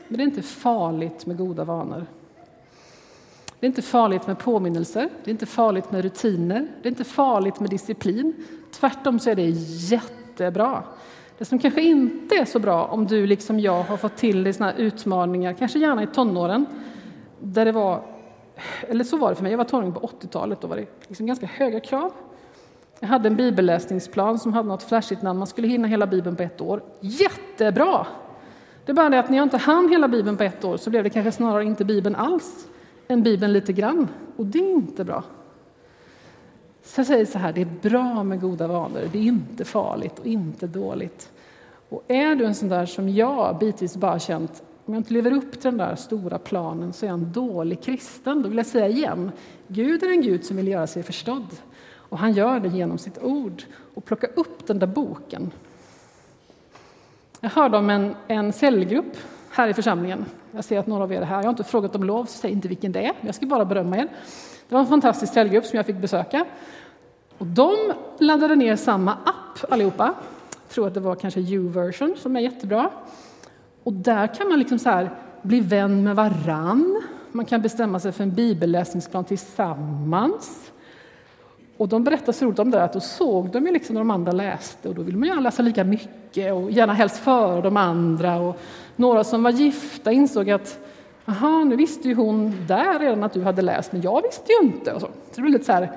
Men 0.09 0.17
det 0.19 0.23
är 0.23 0.27
inte 0.27 0.43
farligt 0.43 1.27
med 1.27 1.37
goda 1.37 1.65
vanor. 1.65 2.07
Det 3.65 3.67
är 3.67 3.71
inte 3.71 3.83
farligt 3.83 4.27
med 4.27 4.39
påminnelser, 4.39 5.09
det 5.25 5.31
är 5.31 5.33
inte 5.33 5.47
farligt 5.47 5.91
med 5.93 6.03
rutiner, 6.03 6.67
det 6.83 6.89
är 6.89 6.91
inte 6.91 7.05
farligt 7.05 7.61
med 7.61 7.71
disciplin. 7.71 8.35
Tvärtom 8.73 9.19
så 9.19 9.31
är 9.31 9.35
det 9.35 9.51
jättebra. 9.91 10.83
Det 11.39 11.45
som 11.45 11.59
kanske 11.59 11.83
inte 11.83 12.35
är 12.35 12.45
så 12.45 12.59
bra 12.59 12.85
om 12.85 13.07
du 13.07 13.27
liksom 13.27 13.61
jag 13.61 13.83
har 13.83 13.97
fått 13.97 14.17
till 14.17 14.45
dig 14.45 14.53
såna 14.53 14.75
utmaningar, 14.75 15.53
kanske 15.53 15.79
gärna 15.79 16.03
i 16.03 16.07
tonåren, 16.07 16.67
där 17.41 17.65
det 17.65 17.73
var, 17.73 18.03
eller 18.89 19.05
så 19.05 19.17
var 19.17 19.29
det 19.29 19.35
för 19.35 19.43
mig, 19.43 19.53
jag 19.53 19.59
var 19.59 19.65
tonåring 19.65 19.93
på 19.93 20.01
80-talet, 20.01 20.61
då 20.61 20.69
var 20.69 20.77
det 20.77 20.87
liksom 21.09 21.27
ganska 21.27 21.47
höga 21.47 21.81
krav. 21.81 22.13
Jag 23.01 23.09
hade 23.09 23.29
en 23.29 23.37
bibelläsningsplan 23.37 24.39
som 24.39 24.53
hade 24.53 24.69
något 24.69 24.83
flashigt 24.83 25.23
namn, 25.23 25.39
man 25.39 25.47
skulle 25.47 25.69
hinna 25.69 25.89
hela 25.89 26.07
bibeln 26.07 26.37
på 26.37 26.43
ett 26.43 26.61
år. 26.61 26.83
Jättebra! 27.01 28.07
Det 28.85 28.93
är 28.93 28.97
bara 28.97 29.09
det 29.09 29.19
att 29.19 29.31
när 29.31 29.37
jag 29.37 29.45
inte 29.45 29.59
hann 29.59 29.89
hela 29.89 30.09
bibeln 30.09 30.37
på 30.37 30.43
ett 30.43 30.65
år 30.65 30.77
så 30.77 30.91
blev 30.91 31.05
det 31.05 31.11
kanske 31.11 31.33
snarare 31.33 31.65
inte 31.65 31.85
bibeln 31.85 32.15
alls 32.15 32.69
än 33.09 33.23
Bibeln 33.23 33.53
lite 33.53 33.73
grann, 33.73 34.09
och 34.37 34.47
det 34.47 34.59
är 34.59 34.73
inte 34.73 35.05
bra. 35.05 35.25
Så 36.85 37.01
jag 37.01 37.07
säger 37.07 37.27
så 37.27 37.39
här, 37.39 37.53
det 37.53 37.61
är 37.61 37.91
bra 37.91 38.23
med 38.23 38.41
goda 38.41 38.67
vanor, 38.67 39.01
det 39.13 39.19
är 39.19 39.23
inte 39.23 39.65
farligt 39.65 40.19
och 40.19 40.27
inte 40.27 40.67
dåligt. 40.67 41.33
Och 41.89 42.05
är 42.09 42.35
du 42.35 42.45
en 42.45 42.55
sån 42.55 42.69
där 42.69 42.87
som 42.87 43.09
jag 43.09 43.59
bitvis 43.59 43.97
bara 43.97 44.19
känt, 44.19 44.63
om 44.87 44.95
jag 44.95 45.01
inte 45.01 45.13
lever 45.13 45.33
upp 45.33 45.53
till 45.53 45.61
den 45.61 45.77
där 45.77 45.97
stora 45.97 46.39
planen 46.39 46.93
så 46.93 47.07
är 47.07 47.11
jag 47.11 47.19
en 47.19 47.33
dålig 47.33 47.83
kristen. 47.83 48.43
Då 48.43 48.49
vill 48.49 48.59
jag 48.59 48.67
säga 48.67 48.89
igen, 48.89 49.31
Gud 49.69 50.03
är 50.03 50.11
en 50.11 50.23
Gud 50.23 50.45
som 50.45 50.57
vill 50.57 50.69
göra 50.69 50.87
sig 50.87 51.03
förstådd. 51.03 51.47
Och 51.93 52.19
han 52.19 52.33
gör 52.33 52.61
det 52.61 52.69
genom 52.69 52.99
sitt 52.99 53.23
ord. 53.23 53.63
Och 53.95 54.05
plocka 54.05 54.27
upp 54.27 54.67
den 54.67 54.79
där 54.79 54.87
boken. 54.87 55.51
Jag 57.41 57.51
hörde 57.51 57.77
om 57.77 57.91
en, 57.91 58.15
en 58.29 58.53
cellgrupp 58.53 59.17
här 59.55 59.69
i 59.69 59.75
församlingen. 59.75 60.25
Jag 60.53 60.65
ser 60.65 60.79
att 60.79 60.87
några 60.87 61.05
av 61.05 61.13
er 61.13 61.21
är 61.21 61.25
här. 61.25 61.37
Jag 61.37 61.43
har 61.43 61.51
inte 61.51 61.65
frågat 61.65 61.97
om 61.97 62.05
lov, 62.05 62.25
så 62.25 62.39
säg 62.39 62.53
inte 62.53 62.69
vilken 62.69 62.93
det 62.93 63.07
är. 63.07 63.13
Jag 63.21 63.35
ska 63.35 63.47
bara 63.47 63.65
berömma 63.65 63.97
er. 63.99 64.09
Det 64.69 64.75
var 64.75 64.81
en 64.81 64.87
fantastisk 64.87 65.35
trädgrupp 65.35 65.65
som 65.65 65.77
jag 65.77 65.87
fick 65.87 65.97
besöka. 65.97 66.45
Och 67.39 67.47
de 67.47 67.77
laddade 68.19 68.57
ner 68.57 68.77
samma 68.77 69.13
app 69.13 69.73
allihopa. 69.73 70.15
Jag 70.51 70.69
tror 70.69 70.87
att 70.87 70.95
det 70.95 71.01
var 71.01 71.15
kanske 71.15 71.41
U-version 71.41 72.15
som 72.17 72.37
är 72.37 72.41
jättebra. 72.41 72.91
Och 73.83 73.93
där 73.93 74.27
kan 74.27 74.49
man 74.49 74.59
liksom 74.59 74.79
så 74.79 74.89
här 74.89 75.11
bli 75.43 75.61
vän 75.61 76.05
med 76.05 76.17
varann. 76.17 77.03
Man 77.33 77.47
kan 77.47 77.63
bestämma 77.63 78.01
sig 78.01 78.13
för 78.13 78.23
en 78.23 78.35
bibelläsningsplan 78.35 79.25
tillsammans. 79.25 80.73
Och 81.77 81.89
de 81.89 82.05
berättar 82.05 82.33
så 82.33 82.45
roligt 82.45 82.59
om 82.59 82.71
det 82.71 82.85
att 82.85 82.93
då 82.93 83.01
såg 83.01 83.51
de 83.51 83.67
ju 83.67 83.73
liksom 83.73 83.95
när 83.95 84.01
de 84.01 84.11
andra 84.11 84.33
läste 84.33 84.89
och 84.89 84.95
då 84.95 85.03
vill 85.03 85.17
man 85.17 85.29
gärna 85.29 85.41
läsa 85.41 85.63
lika 85.63 85.85
mycket 85.85 86.53
och 86.53 86.71
gärna 86.71 86.93
helst 86.93 87.17
före 87.17 87.61
de 87.63 87.77
andra. 87.77 88.37
Och 88.37 88.61
några 88.97 89.25
som 89.25 89.43
var 89.43 89.51
gifta 89.51 90.13
insåg 90.13 90.51
att 90.51 90.79
aha, 91.25 91.65
nu 91.65 91.77
visste 91.77 92.09
ju 92.09 92.15
hon 92.15 92.67
där 92.69 92.99
redan 92.99 93.25
att 93.25 93.33
du 93.33 93.43
hade 93.43 93.63
läst, 93.63 93.93
men 93.93 94.03
jag 94.03 94.23
visste 94.23 94.53
ju 94.53 94.69
inte. 94.69 94.93
Och 94.93 95.01
så. 95.01 95.07
så 95.07 95.13
det 95.35 95.41
blev 95.43 95.53
lite 95.53 95.65
så 95.65 95.73
här, 95.73 95.93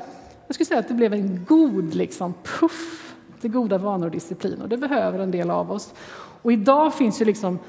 jag 0.47 0.55
skulle 0.55 0.65
säga 0.65 0.79
att 0.79 0.87
det 0.87 0.93
blev 0.93 1.13
en 1.13 1.45
god 1.47 1.95
liksom, 1.95 2.33
puff 2.59 3.15
till 3.41 3.51
goda 3.51 3.77
vanor 3.77 4.05
och 4.05 4.11
disciplin 4.11 4.61
och 4.61 4.69
det 4.69 4.77
behöver 4.77 5.19
en 5.19 5.31
del 5.31 5.51
av 5.51 5.71
oss. 5.71 5.93
Och 6.41 6.51
idag 6.51 6.93
finns 6.93 7.21
ju 7.21 7.25
liksom 7.25 7.59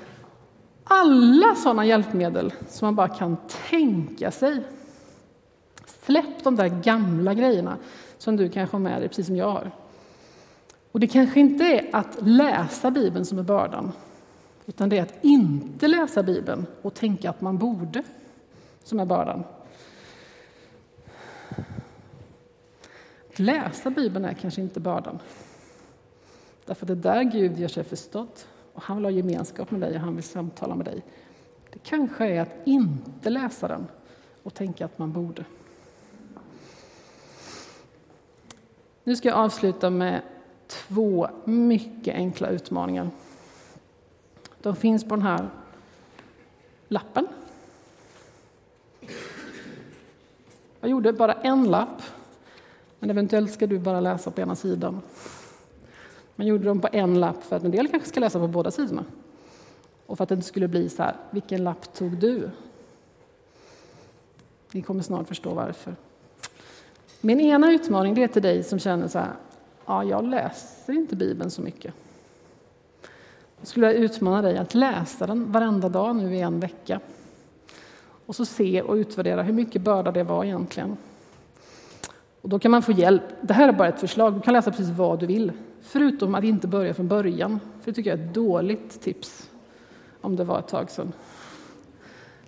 alla 0.84 1.54
sådana 1.54 1.86
hjälpmedel 1.86 2.52
som 2.68 2.86
man 2.86 2.94
bara 2.94 3.08
kan 3.08 3.36
tänka 3.70 4.30
sig. 4.30 4.62
Släpp 6.08 6.44
de 6.44 6.56
där 6.56 6.68
gamla 6.68 7.34
grejerna 7.34 7.76
som 8.18 8.36
du 8.36 8.48
kanske 8.48 8.74
har 8.74 8.80
med 8.80 9.00
dig, 9.00 9.08
precis 9.08 9.26
som 9.26 9.36
jag 9.36 9.50
har. 9.50 9.70
Och 10.92 11.00
det 11.00 11.06
kanske 11.06 11.40
inte 11.40 11.64
är 11.64 11.88
att 11.92 12.18
läsa 12.20 12.90
Bibeln 12.90 13.24
som 13.24 13.38
är 13.38 13.42
bördan, 13.42 13.92
utan 14.66 14.88
det 14.88 14.98
är 14.98 15.02
att 15.02 15.24
inte 15.24 15.88
läsa 15.88 16.22
Bibeln 16.22 16.66
och 16.82 16.94
tänka 16.94 17.30
att 17.30 17.40
man 17.40 17.58
borde, 17.58 18.02
som 18.84 19.00
är 19.00 19.04
bördan. 19.04 19.44
Att 23.30 23.38
läsa 23.38 23.90
Bibeln 23.90 24.24
är 24.24 24.34
kanske 24.34 24.60
inte 24.60 24.80
bördan. 24.80 25.18
Därför 26.64 26.86
det 26.86 26.92
är 26.92 26.96
där 26.96 27.22
Gud 27.22 27.58
gör 27.58 27.68
sig 27.68 27.84
förstådd. 27.84 28.40
Och 28.72 28.82
han 28.82 28.96
vill 28.96 29.04
ha 29.04 29.10
gemenskap 29.10 29.70
med 29.70 29.80
dig 29.80 29.94
och 29.94 30.00
han 30.00 30.14
vill 30.14 30.24
samtala 30.24 30.74
med 30.74 30.86
dig. 30.86 31.02
Det 31.72 31.78
kanske 31.78 32.26
är 32.26 32.40
att 32.40 32.56
inte 32.64 33.30
läsa 33.30 33.68
den 33.68 33.86
och 34.42 34.54
tänka 34.54 34.84
att 34.84 34.98
man 34.98 35.12
borde. 35.12 35.44
Nu 39.08 39.16
ska 39.16 39.28
jag 39.28 39.38
avsluta 39.38 39.90
med 39.90 40.22
två 40.66 41.28
mycket 41.44 42.14
enkla 42.14 42.48
utmaningar. 42.48 43.10
De 44.62 44.76
finns 44.76 45.04
på 45.04 45.16
den 45.16 45.22
här 45.22 45.48
lappen. 46.88 47.26
Jag 50.80 50.90
gjorde 50.90 51.12
bara 51.12 51.32
en 51.32 51.64
lapp, 51.64 52.02
men 52.98 53.10
eventuellt 53.10 53.52
ska 53.52 53.66
du 53.66 53.78
bara 53.78 54.00
läsa 54.00 54.30
på 54.30 54.40
ena 54.40 54.56
sidan. 54.56 55.00
Man 56.36 56.46
gjorde 56.46 56.64
dem 56.64 56.80
på 56.80 56.88
en 56.92 57.20
lapp 57.20 57.42
för 57.42 57.56
att 57.56 57.64
en 57.64 57.70
del 57.70 57.88
kanske 57.88 58.08
ska 58.08 58.20
läsa 58.20 58.38
på 58.38 58.48
båda 58.48 58.70
sidorna. 58.70 59.04
Och 60.06 60.16
för 60.16 60.22
att 60.22 60.28
det 60.28 60.34
inte 60.34 60.46
skulle 60.46 60.68
bli 60.68 60.88
så 60.88 61.02
här, 61.02 61.16
vilken 61.30 61.64
lapp 61.64 61.94
tog 61.94 62.16
du? 62.16 62.50
Ni 64.72 64.82
kommer 64.82 65.02
snart 65.02 65.28
förstå 65.28 65.54
varför. 65.54 65.96
Min 67.20 67.40
ena 67.40 67.72
utmaning 67.72 68.14
det 68.14 68.22
är 68.22 68.28
till 68.28 68.42
dig 68.42 68.62
som 68.62 68.78
känner 68.78 69.08
så 69.08 69.18
här, 69.18 69.32
ja, 69.86 70.04
jag 70.04 70.24
läser 70.24 70.92
inte 70.92 71.16
Bibeln 71.16 71.50
så 71.50 71.62
mycket. 71.62 71.94
Jag 73.58 73.68
skulle 73.68 73.86
vilja 73.86 74.02
utmana 74.02 74.42
dig 74.42 74.58
att 74.58 74.74
läsa 74.74 75.26
den 75.26 75.52
varenda 75.52 75.88
dag 75.88 76.16
nu 76.16 76.36
i 76.36 76.40
en 76.40 76.60
vecka. 76.60 77.00
Och 78.26 78.36
så 78.36 78.44
se 78.44 78.82
och 78.82 78.94
utvärdera 78.94 79.42
hur 79.42 79.52
mycket 79.52 79.82
börda 79.82 80.10
det 80.10 80.22
var 80.22 80.44
egentligen. 80.44 80.96
Och 82.42 82.48
då 82.48 82.58
kan 82.58 82.70
man 82.70 82.82
få 82.82 82.92
hjälp. 82.92 83.22
Det 83.40 83.54
här 83.54 83.68
är 83.68 83.72
bara 83.72 83.88
ett 83.88 84.00
förslag, 84.00 84.34
du 84.34 84.40
kan 84.40 84.54
läsa 84.54 84.70
precis 84.70 84.90
vad 84.90 85.20
du 85.20 85.26
vill. 85.26 85.52
Förutom 85.82 86.34
att 86.34 86.44
inte 86.44 86.68
börja 86.68 86.94
från 86.94 87.08
början, 87.08 87.60
för 87.80 87.90
det 87.90 87.94
tycker 87.94 88.10
jag 88.10 88.20
är 88.20 88.24
ett 88.24 88.34
dåligt 88.34 89.00
tips. 89.00 89.50
Om 90.20 90.36
det 90.36 90.44
var 90.44 90.58
ett 90.58 90.68
tag 90.68 90.90
sedan. 90.90 91.12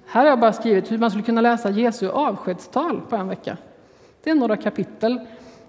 Här 0.06 0.20
har 0.20 0.28
jag 0.28 0.40
bara 0.40 0.52
skrivit 0.52 0.92
hur 0.92 0.98
man 0.98 1.10
skulle 1.10 1.24
kunna 1.24 1.40
läsa 1.40 1.70
Jesu 1.70 2.08
avskedstal 2.08 3.00
på 3.08 3.16
en 3.16 3.28
vecka. 3.28 3.56
Det 4.22 4.30
är 4.30 4.34
några 4.34 4.56
kapitel. 4.56 5.20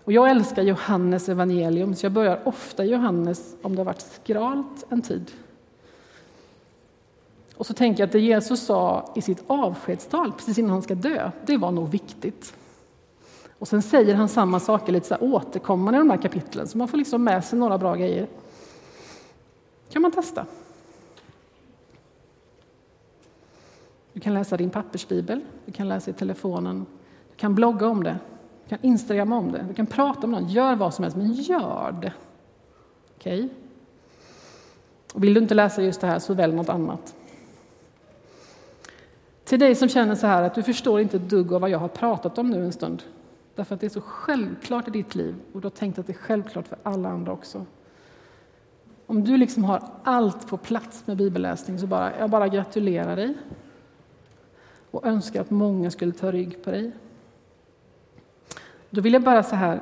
Och 0.04 0.12
jag 0.12 0.30
älskar 0.30 0.64
Johannes 0.64 1.30
evangelium, 1.30 1.96
så 1.96 2.06
jag 2.06 2.14
börjar 2.14 2.42
ofta 2.44 2.86
Johannes 2.86 3.56
om 3.62 3.76
det 3.76 3.80
har 3.80 3.86
varit 3.86 4.02
skralt 4.02 4.86
en 4.90 5.02
tid. 5.02 5.32
Och 7.56 7.68
så 7.68 7.74
tänker 7.74 8.02
jag 8.02 8.08
att 8.08 8.14
det 8.14 8.20
Jesus 8.20 8.66
sa 8.66 9.12
i 9.16 9.22
sitt 9.22 9.44
avskedstal 9.48 10.32
precis 10.32 10.58
innan 10.58 10.72
han 10.72 10.82
ska 10.82 10.96
dö, 10.96 11.32
det 11.46 11.58
var 11.58 11.72
nog 11.72 11.90
viktigt. 11.90 12.56
Och 13.60 13.68
sen 13.68 13.82
säger 13.82 14.16
han 14.16 14.30
samma 14.30 14.60
saker 14.60 14.94
lite 14.94 15.08
så 15.08 15.14
här 15.14 15.24
återkommande 15.24 15.98
i 15.98 16.00
de 16.00 16.10
här 16.10 16.18
kapitlen, 16.18 16.68
så 16.68 16.78
man 16.78 16.88
får 16.88 16.98
liksom 16.98 17.24
med 17.24 17.46
sig 17.46 17.60
några 17.60 17.78
bra 17.78 17.96
grejer. 17.96 18.28
kan 19.90 20.02
man 20.02 20.12
testa. 20.12 20.46
Du 24.14 24.20
kan 24.20 24.34
läsa 24.34 24.58
din 24.58 24.70
pappersbibel, 24.70 25.42
du 25.66 25.72
kan 25.72 25.88
läsa 25.88 26.12
i 26.12 26.14
telefonen, 26.14 26.86
du 27.30 27.36
kan 27.36 27.56
blogga 27.56 27.88
om 27.88 28.04
det, 28.04 28.20
du 28.72 28.78
kan 28.78 28.90
instagramma 28.90 29.38
om 29.38 29.52
det, 29.52 29.66
du 29.68 29.74
kan 29.74 29.86
prata 29.86 30.28
om 30.28 30.32
det, 30.32 30.42
gör 30.42 30.76
vad 30.76 30.94
som 30.94 31.04
helst, 31.04 31.18
men 31.18 31.34
gör 31.34 31.96
det. 32.02 32.14
Okej? 33.16 33.46
Okay? 33.46 33.50
vill 35.16 35.34
du 35.34 35.42
inte 35.42 35.54
läsa 35.54 35.82
just 35.82 36.02
det 36.02 36.08
här, 36.08 36.20
så 36.20 36.34
välj 36.34 36.56
något 36.56 36.70
annat. 36.70 37.16
Till 39.44 39.60
dig 39.60 39.76
som 39.76 39.90
känner 39.90 40.16
så 40.16 40.28
här 40.28 40.44
att 40.44 40.56
du 40.56 40.64
förstår 40.64 41.00
inte 41.00 41.18
ett 41.18 41.30
dugg 41.30 41.54
av 41.54 41.62
vad 41.62 41.70
jag 41.70 41.80
har 41.80 41.88
pratat 41.88 42.38
om 42.38 42.50
nu 42.50 42.66
en 42.66 42.72
stund, 42.72 43.04
därför 43.56 43.76
att 43.76 43.82
det 43.82 43.88
är 43.88 43.90
så 43.90 44.02
självklart 44.02 44.88
i 44.88 44.92
ditt 44.92 45.16
liv 45.16 45.36
och 45.54 45.62
du 45.62 45.66
har 45.66 45.72
tänkt 45.72 46.00
att 46.00 46.08
det 46.08 46.14
är 46.14 46.18
självklart 46.18 46.68
för 46.68 46.78
alla 46.84 47.10
andra 47.10 47.32
också. 47.32 47.66
Om 49.06 49.24
du 49.24 49.38
liksom 49.38 49.64
har 49.64 49.84
allt 50.04 50.48
på 50.48 50.58
plats 50.58 51.08
med 51.08 51.18
bibelläsning 51.18 51.80
så 51.80 51.88
bara, 51.88 52.20
jag 52.20 52.30
bara 52.30 52.48
gratulerar 52.48 53.16
dig 53.16 53.34
och 54.92 55.06
önskar 55.06 55.42
att 55.42 55.50
många 55.50 55.92
skulle 55.92 56.12
ta 56.12 56.32
rygg 56.32 56.64
på 56.64 56.72
dig. 56.72 56.92
Då 58.92 59.02
vill 59.02 59.14
jag 59.14 59.24
bara 59.24 59.44
så 59.44 59.56
här, 59.56 59.82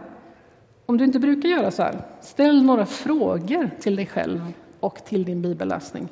om 0.86 0.98
du 0.98 1.04
inte 1.04 1.20
brukar 1.20 1.50
göra 1.50 1.72
så 1.72 1.84
här, 1.84 2.02
ställ 2.22 2.64
några 2.64 2.86
frågor 2.86 3.70
till 3.80 3.96
dig 3.96 4.06
själv 4.06 4.54
och 4.80 5.06
till 5.06 5.24
din 5.24 5.42
bibelläsning. 5.42 6.08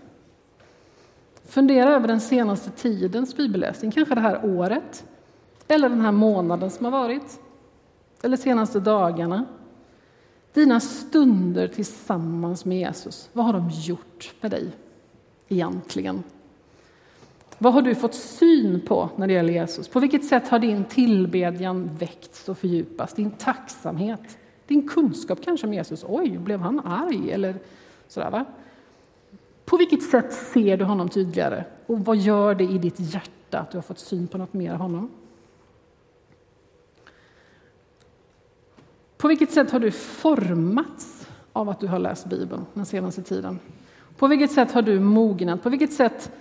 Fundera 1.45 1.95
över 1.95 2.07
den 2.07 2.21
senaste 2.21 2.71
tidens 2.71 3.37
bibelläsning, 3.37 3.91
kanske 3.91 4.15
det 4.15 4.21
här 4.21 4.45
året, 4.45 5.05
eller 5.67 5.89
den 5.89 6.01
här 6.01 6.11
månaden 6.11 6.71
som 6.71 6.85
har 6.85 6.91
varit, 6.91 7.39
eller 8.23 8.37
senaste 8.37 8.79
dagarna. 8.79 9.45
Dina 10.53 10.79
stunder 10.79 11.67
tillsammans 11.67 12.65
med 12.65 12.79
Jesus, 12.79 13.29
vad 13.33 13.45
har 13.45 13.53
de 13.53 13.69
gjort 13.69 14.33
med 14.41 14.51
dig 14.51 14.71
egentligen? 15.47 16.23
Vad 17.57 17.73
har 17.73 17.81
du 17.81 17.95
fått 17.95 18.15
syn 18.15 18.81
på 18.81 19.09
när 19.15 19.27
det 19.27 19.33
gäller 19.33 19.53
Jesus? 19.53 19.87
På 19.87 19.99
vilket 19.99 20.25
sätt 20.25 20.47
har 20.47 20.59
din 20.59 20.85
tillbedjan 20.85 21.89
väckts 21.99 22.49
och 22.49 22.57
fördjupats? 22.57 23.13
Din 23.13 23.31
tacksamhet? 23.31 24.37
Din 24.67 24.87
kunskap 24.89 25.39
kanske 25.43 25.67
om 25.67 25.73
Jesus? 25.73 26.05
Oj, 26.07 26.37
blev 26.37 26.59
han 26.59 26.79
arg? 26.79 27.31
Eller 27.31 27.55
sådär, 28.07 28.31
va? 28.31 28.45
På 29.65 29.77
vilket 29.77 30.03
sätt 30.03 30.33
ser 30.33 30.77
du 30.77 30.85
honom 30.85 31.09
tydligare? 31.09 31.65
Och 31.85 32.05
vad 32.05 32.17
gör 32.17 32.55
det 32.55 32.63
i 32.63 32.77
ditt 32.77 32.99
hjärta 32.99 33.59
att 33.59 33.71
du 33.71 33.77
har 33.77 33.83
fått 33.83 33.99
syn 33.99 34.27
på 34.27 34.37
något 34.37 34.53
mer 34.53 34.73
av 34.73 34.77
honom? 34.77 35.09
På 39.17 39.27
vilket 39.27 39.51
sätt 39.51 39.71
har 39.71 39.79
du 39.79 39.91
formats 39.91 41.27
av 41.53 41.69
att 41.69 41.79
du 41.79 41.87
har 41.87 41.99
läst 41.99 42.25
Bibeln 42.25 42.65
den 42.73 42.85
senaste 42.85 43.21
tiden? 43.21 43.59
På 44.17 44.27
vilket 44.27 44.51
sätt 44.51 44.71
har 44.71 44.81
du 44.81 44.99
mognat? 44.99 45.63
På 45.63 45.69
vilket 45.69 45.93
sätt 45.93 46.31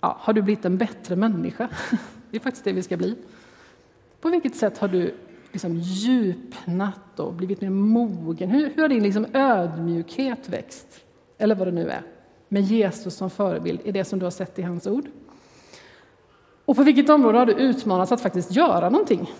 ja, 0.00 0.16
har 0.20 0.32
du 0.32 0.42
blivit 0.42 0.64
en 0.64 0.76
bättre 0.76 1.16
människa? 1.16 1.68
Det 2.30 2.36
är 2.36 2.40
faktiskt 2.40 2.64
det 2.64 2.72
vi 2.72 2.82
ska 2.82 2.96
bli. 2.96 3.16
På 4.20 4.28
vilket 4.28 4.56
sätt 4.56 4.78
har 4.78 4.88
du 4.88 5.14
liksom 5.52 5.76
djupnat 5.76 7.20
och 7.20 7.34
blivit 7.34 7.60
mer 7.60 7.70
mogen? 7.70 8.50
Hur, 8.50 8.70
hur 8.74 8.82
har 8.82 8.88
din 8.88 9.02
liksom 9.02 9.26
ödmjukhet 9.32 10.48
växt? 10.48 11.04
Eller 11.38 11.54
vad 11.54 11.66
det 11.66 11.72
nu 11.72 11.88
är. 11.88 12.02
Med 12.48 12.62
Jesus 12.62 13.14
som 13.14 13.30
förebild 13.30 13.80
i 13.84 13.92
det 13.92 14.04
som 14.04 14.18
du 14.18 14.26
har 14.26 14.30
sett 14.30 14.58
i 14.58 14.62
hans 14.62 14.86
ord. 14.86 15.08
Och 16.64 16.76
på 16.76 16.82
vilket 16.82 17.10
område 17.10 17.38
har 17.38 17.46
du 17.46 17.52
utmanats 17.52 18.12
att 18.12 18.20
faktiskt 18.20 18.52
göra 18.52 18.90
någonting? 18.90 19.32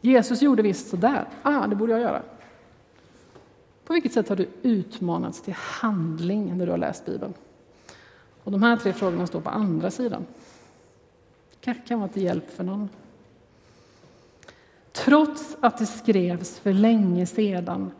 Jesus 0.00 0.42
gjorde 0.42 0.62
visst 0.62 0.88
sådär. 0.90 1.28
Ah, 1.42 1.66
det 1.66 1.76
borde 1.76 1.92
jag 1.92 2.00
göra. 2.00 2.22
På 3.84 3.92
vilket 3.92 4.12
sätt 4.12 4.28
har 4.28 4.36
du 4.36 4.48
utmanats 4.62 5.42
till 5.42 5.54
handling 5.56 6.58
när 6.58 6.66
du 6.66 6.72
har 6.72 6.78
läst 6.78 7.06
Bibeln? 7.06 7.34
Och 8.44 8.52
de 8.52 8.62
här 8.62 8.76
tre 8.76 8.92
frågorna 8.92 9.26
står 9.26 9.40
på 9.40 9.50
andra 9.50 9.90
sidan. 9.90 10.26
Det 11.50 11.56
kanske 11.60 11.82
kan 11.82 12.00
vara 12.00 12.08
till 12.08 12.22
hjälp 12.22 12.50
för 12.50 12.64
någon. 12.64 12.88
Trots 14.92 15.56
att 15.60 15.78
det 15.78 15.86
skrevs 15.86 16.58
för 16.58 16.72
länge 16.72 17.26
sedan 17.26 17.90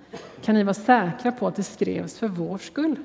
kan 0.43 0.55
ni 0.55 0.63
vara 0.63 0.75
säkra 0.75 1.33
på 1.33 1.47
att 1.47 1.57
det 1.57 1.63
skrevs 1.63 2.19
för 2.19 2.29
vår 2.29 2.59
skull. 2.59 2.97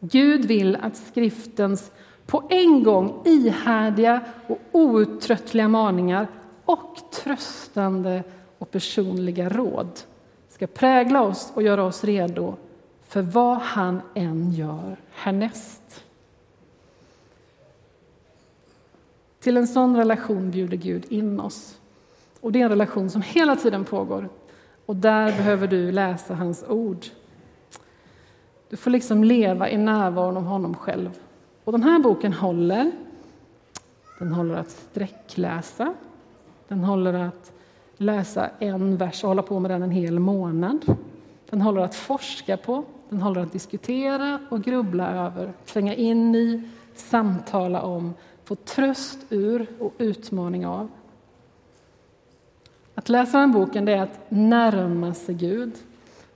Gud 0.00 0.44
vill 0.44 0.76
att 0.76 0.96
skriftens 0.96 1.90
på 2.26 2.42
en 2.50 2.82
gång 2.82 3.22
ihärdiga 3.24 4.20
och 4.46 4.58
outtröttliga 4.72 5.68
maningar 5.68 6.26
och 6.64 6.96
tröstande 7.12 8.22
och 8.58 8.70
personliga 8.70 9.48
råd 9.48 9.88
ska 10.48 10.66
prägla 10.66 11.22
oss 11.22 11.52
och 11.54 11.62
göra 11.62 11.84
oss 11.84 12.04
redo 12.04 12.56
för 13.08 13.22
vad 13.22 13.58
han 13.58 14.00
än 14.14 14.52
gör 14.52 14.96
härnäst. 15.10 15.77
Till 19.48 19.56
en 19.56 19.66
sån 19.66 19.96
relation 19.96 20.50
bjuder 20.50 20.76
Gud 20.76 21.04
in 21.08 21.40
oss. 21.40 21.78
Och 22.40 22.52
det 22.52 22.60
är 22.60 22.64
en 22.64 22.70
relation 22.70 23.10
som 23.10 23.22
hela 23.22 23.56
tiden 23.56 23.84
pågår. 23.84 24.28
Och 24.86 24.96
där 24.96 25.26
behöver 25.26 25.66
du 25.66 25.92
läsa 25.92 26.34
hans 26.34 26.64
ord. 26.68 27.06
Du 28.70 28.76
får 28.76 28.90
liksom 28.90 29.24
leva 29.24 29.70
i 29.70 29.76
närvaron 29.76 30.36
av 30.36 30.42
honom 30.42 30.74
själv. 30.74 31.18
Och 31.64 31.72
den 31.72 31.82
här 31.82 31.98
boken 31.98 32.32
håller. 32.32 32.92
Den 34.18 34.32
håller 34.32 34.54
att 34.54 34.70
sträckläsa. 34.70 35.94
Den 36.68 36.84
håller 36.84 37.14
att 37.14 37.52
läsa 37.96 38.50
en 38.58 38.96
vers 38.96 39.24
och 39.24 39.28
hålla 39.28 39.42
på 39.42 39.60
med 39.60 39.70
den 39.70 39.82
en 39.82 39.90
hel 39.90 40.18
månad. 40.18 40.96
Den 41.50 41.60
håller 41.60 41.80
att 41.80 41.94
forska 41.94 42.56
på. 42.56 42.84
Den 43.08 43.20
håller 43.20 43.40
att 43.40 43.52
diskutera 43.52 44.38
och 44.50 44.62
grubbla 44.62 45.10
över, 45.26 45.52
tränga 45.66 45.94
in 45.94 46.34
i, 46.34 46.62
samtala 46.94 47.82
om, 47.82 48.14
få 48.48 48.54
tröst 48.54 49.18
ur 49.28 49.66
och 49.78 49.94
utmaning 49.98 50.66
av. 50.66 50.90
Att 52.94 53.08
läsa 53.08 53.38
den 53.38 53.52
boken 53.52 53.84
det 53.84 53.92
är 53.92 54.02
att 54.02 54.20
närma 54.28 55.14
sig 55.14 55.34
Gud. 55.34 55.72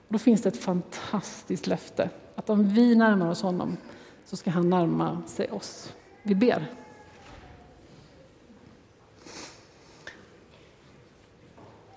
Och 0.07 0.13
då 0.13 0.19
finns 0.19 0.41
det 0.41 0.49
ett 0.49 0.57
fantastiskt 0.57 1.67
löfte 1.67 2.09
att 2.35 2.49
om 2.49 2.69
vi 2.69 2.95
närmar 2.95 3.31
oss 3.31 3.41
honom 3.41 3.77
så 4.25 4.35
ska 4.35 4.51
han 4.51 4.69
närma 4.69 5.21
sig 5.27 5.51
oss. 5.51 5.93
Vi 6.23 6.35
ber. 6.35 6.65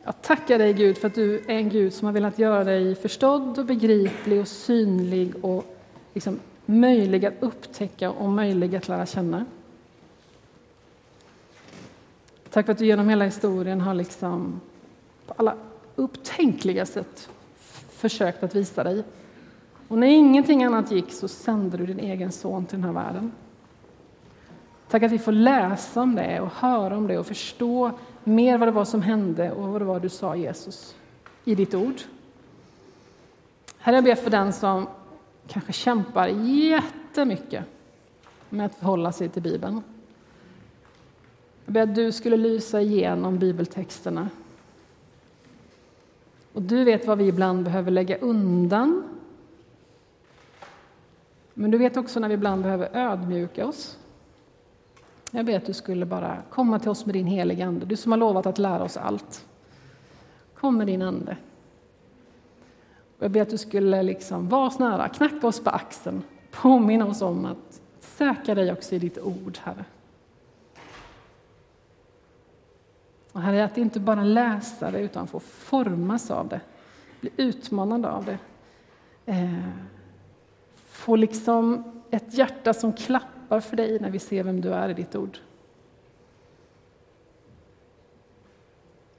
Jag 0.05 0.23
tackar 0.23 0.59
dig 0.59 0.73
Gud 0.73 0.99
för 0.99 1.07
att 1.07 1.15
du 1.15 1.39
är 1.39 1.51
en 1.51 1.69
Gud 1.69 1.93
som 1.93 2.07
har 2.07 2.13
velat 2.13 2.39
göra 2.39 2.65
dig 2.65 2.95
förstådd 2.95 3.59
och 3.59 3.67
begriplig 3.67 4.41
och 4.41 4.49
synlig 4.49 5.45
och 5.45 5.77
liksom 6.15 6.41
möjlig 6.67 7.27
att 7.27 7.35
upptäcka 7.41 8.11
och 8.11 8.29
möjlig 8.29 8.77
att 8.77 8.89
lära 8.89 9.07
känna. 9.07 9.47
Tack 12.57 12.67
för 12.67 12.73
att 12.73 12.79
du 12.79 12.87
genom 12.87 13.09
hela 13.09 13.25
historien 13.25 13.81
har 13.81 13.95
liksom 13.95 14.61
på 15.27 15.35
alla 15.37 15.55
upptänkliga 15.97 16.87
sätt 16.87 17.29
försökt 17.91 18.43
att 18.43 18.55
visa 18.55 18.85
dig. 18.85 19.05
Och 19.89 19.99
när 19.99 20.07
ingenting 20.07 20.65
annat 20.65 20.91
gick 20.91 21.13
så 21.13 21.29
sände 21.29 21.77
du 21.77 21.87
din 21.87 21.99
egen 21.99 22.33
son 22.33 22.67
till 22.67 22.79
den 22.79 22.85
här 22.85 22.93
världen. 22.93 23.33
Tack 24.89 25.03
att 25.03 25.13
vi 25.13 25.19
får 25.19 25.33
läsa 25.33 26.03
om 26.03 26.15
det 26.15 26.41
och 26.41 26.53
höra 26.53 26.97
om 26.97 27.07
det 27.07 27.19
och 27.19 27.27
förstå 27.27 27.91
mer 28.25 28.59
vad 28.59 28.69
det 28.69 28.73
var 28.73 28.85
som 28.85 29.03
hände 29.03 29.53
och 29.53 29.69
vad 29.69 29.81
det 29.81 29.85
var 29.85 30.01
du 30.01 30.09
sa 30.09 30.37
Jesus 30.37 30.97
i 31.45 31.55
ditt 31.55 31.75
ord. 31.75 32.01
Herre, 33.79 33.97
jag 33.97 34.05
ber 34.05 34.15
för 34.15 34.31
den 34.31 34.53
som 34.53 34.87
kanske 35.49 35.73
kämpar 35.73 36.29
jättemycket 36.29 37.65
med 38.49 38.67
att 38.67 38.75
förhålla 38.75 39.13
sig 39.13 39.29
till 39.29 39.43
Bibeln. 39.43 39.83
Jag 41.67 41.73
ber 41.73 41.83
att 41.83 41.95
du 41.95 42.13
skulle 42.13 42.37
lysa 42.37 42.81
igenom 42.81 43.39
bibeltexterna. 43.39 44.29
Och 46.53 46.63
du 46.63 46.85
vet 46.85 47.07
vad 47.07 47.19
vi 47.19 47.27
ibland 47.27 47.65
behöver 47.65 47.91
lägga 47.91 48.19
undan. 48.19 49.03
Men 51.55 51.71
du 51.71 51.79
vet 51.79 51.97
också 51.97 52.21
när 52.21 52.29
vi 52.29 52.35
ibland 52.35 52.63
behöver 52.63 52.89
ödmjuka 52.97 53.67
oss. 53.67 53.99
Jag 55.31 55.47
ber 55.47 55.57
att 55.57 55.67
du 55.67 55.73
skulle 55.73 56.07
bara 56.07 56.43
komma 56.51 56.79
till 56.79 56.91
oss 56.91 57.07
med 57.07 57.15
din 57.15 57.27
heliga 57.27 57.67
Ande, 57.67 57.87
du 57.87 57.97
som 57.97 58.13
har 58.13 58.19
lovat 58.19 58.47
att 58.47 58.59
lära 58.59 58.85
oss 58.85 58.97
allt. 58.97 59.47
Kom 60.55 60.79
med 60.79 60.87
din 60.87 61.03
Ande. 61.03 61.37
Jag 63.19 63.31
ber 63.31 63.43
att 63.43 63.51
du 63.51 63.59
skulle 63.59 64.03
liksom 64.03 64.49
vara 64.49 64.67
oss 64.67 64.79
nära, 64.79 65.09
knacka 65.09 65.47
oss 65.47 65.61
på 65.61 65.71
axeln, 65.71 66.23
påminna 66.51 67.07
oss 67.07 67.23
om 67.23 67.45
att 67.45 67.81
söka 68.01 68.55
dig 68.55 68.73
också 68.73 68.95
i 68.95 68.99
ditt 68.99 69.19
ord, 69.19 69.59
Herre. 69.63 69.85
Och 73.37 73.43
Herre, 73.43 73.65
att 73.65 73.79
inte 73.79 74.01
bara 74.01 74.25
läsa 74.25 74.91
det 74.91 75.01
utan 75.01 75.27
få 75.27 75.41
formas 75.41 76.31
av 76.31 76.49
det, 76.49 76.61
bli 77.21 77.31
utmanad 77.37 78.07
av 78.07 78.25
det. 78.25 78.39
Eh, 79.27 79.69
få 80.77 81.17
liksom 81.17 81.85
ett 82.11 82.35
hjärta 82.35 82.75
som 82.75 82.93
klappar 82.93 83.61
för 83.61 83.77
dig 83.77 84.01
när 84.01 84.11
vi 84.11 84.19
ser 84.19 84.43
vem 84.45 84.61
du 84.61 84.73
är 84.73 84.89
i 84.89 84.95
ditt 84.95 85.17
ord. 85.17 85.39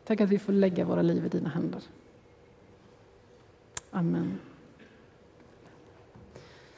Tack 0.05 0.21
att 0.21 0.29
vi 0.29 0.39
får 0.39 0.53
lägga 0.53 0.85
våra 0.85 1.01
liv 1.01 1.25
i 1.25 1.29
dina 1.29 1.49
händer. 1.49 1.81
Amen. 3.91 4.39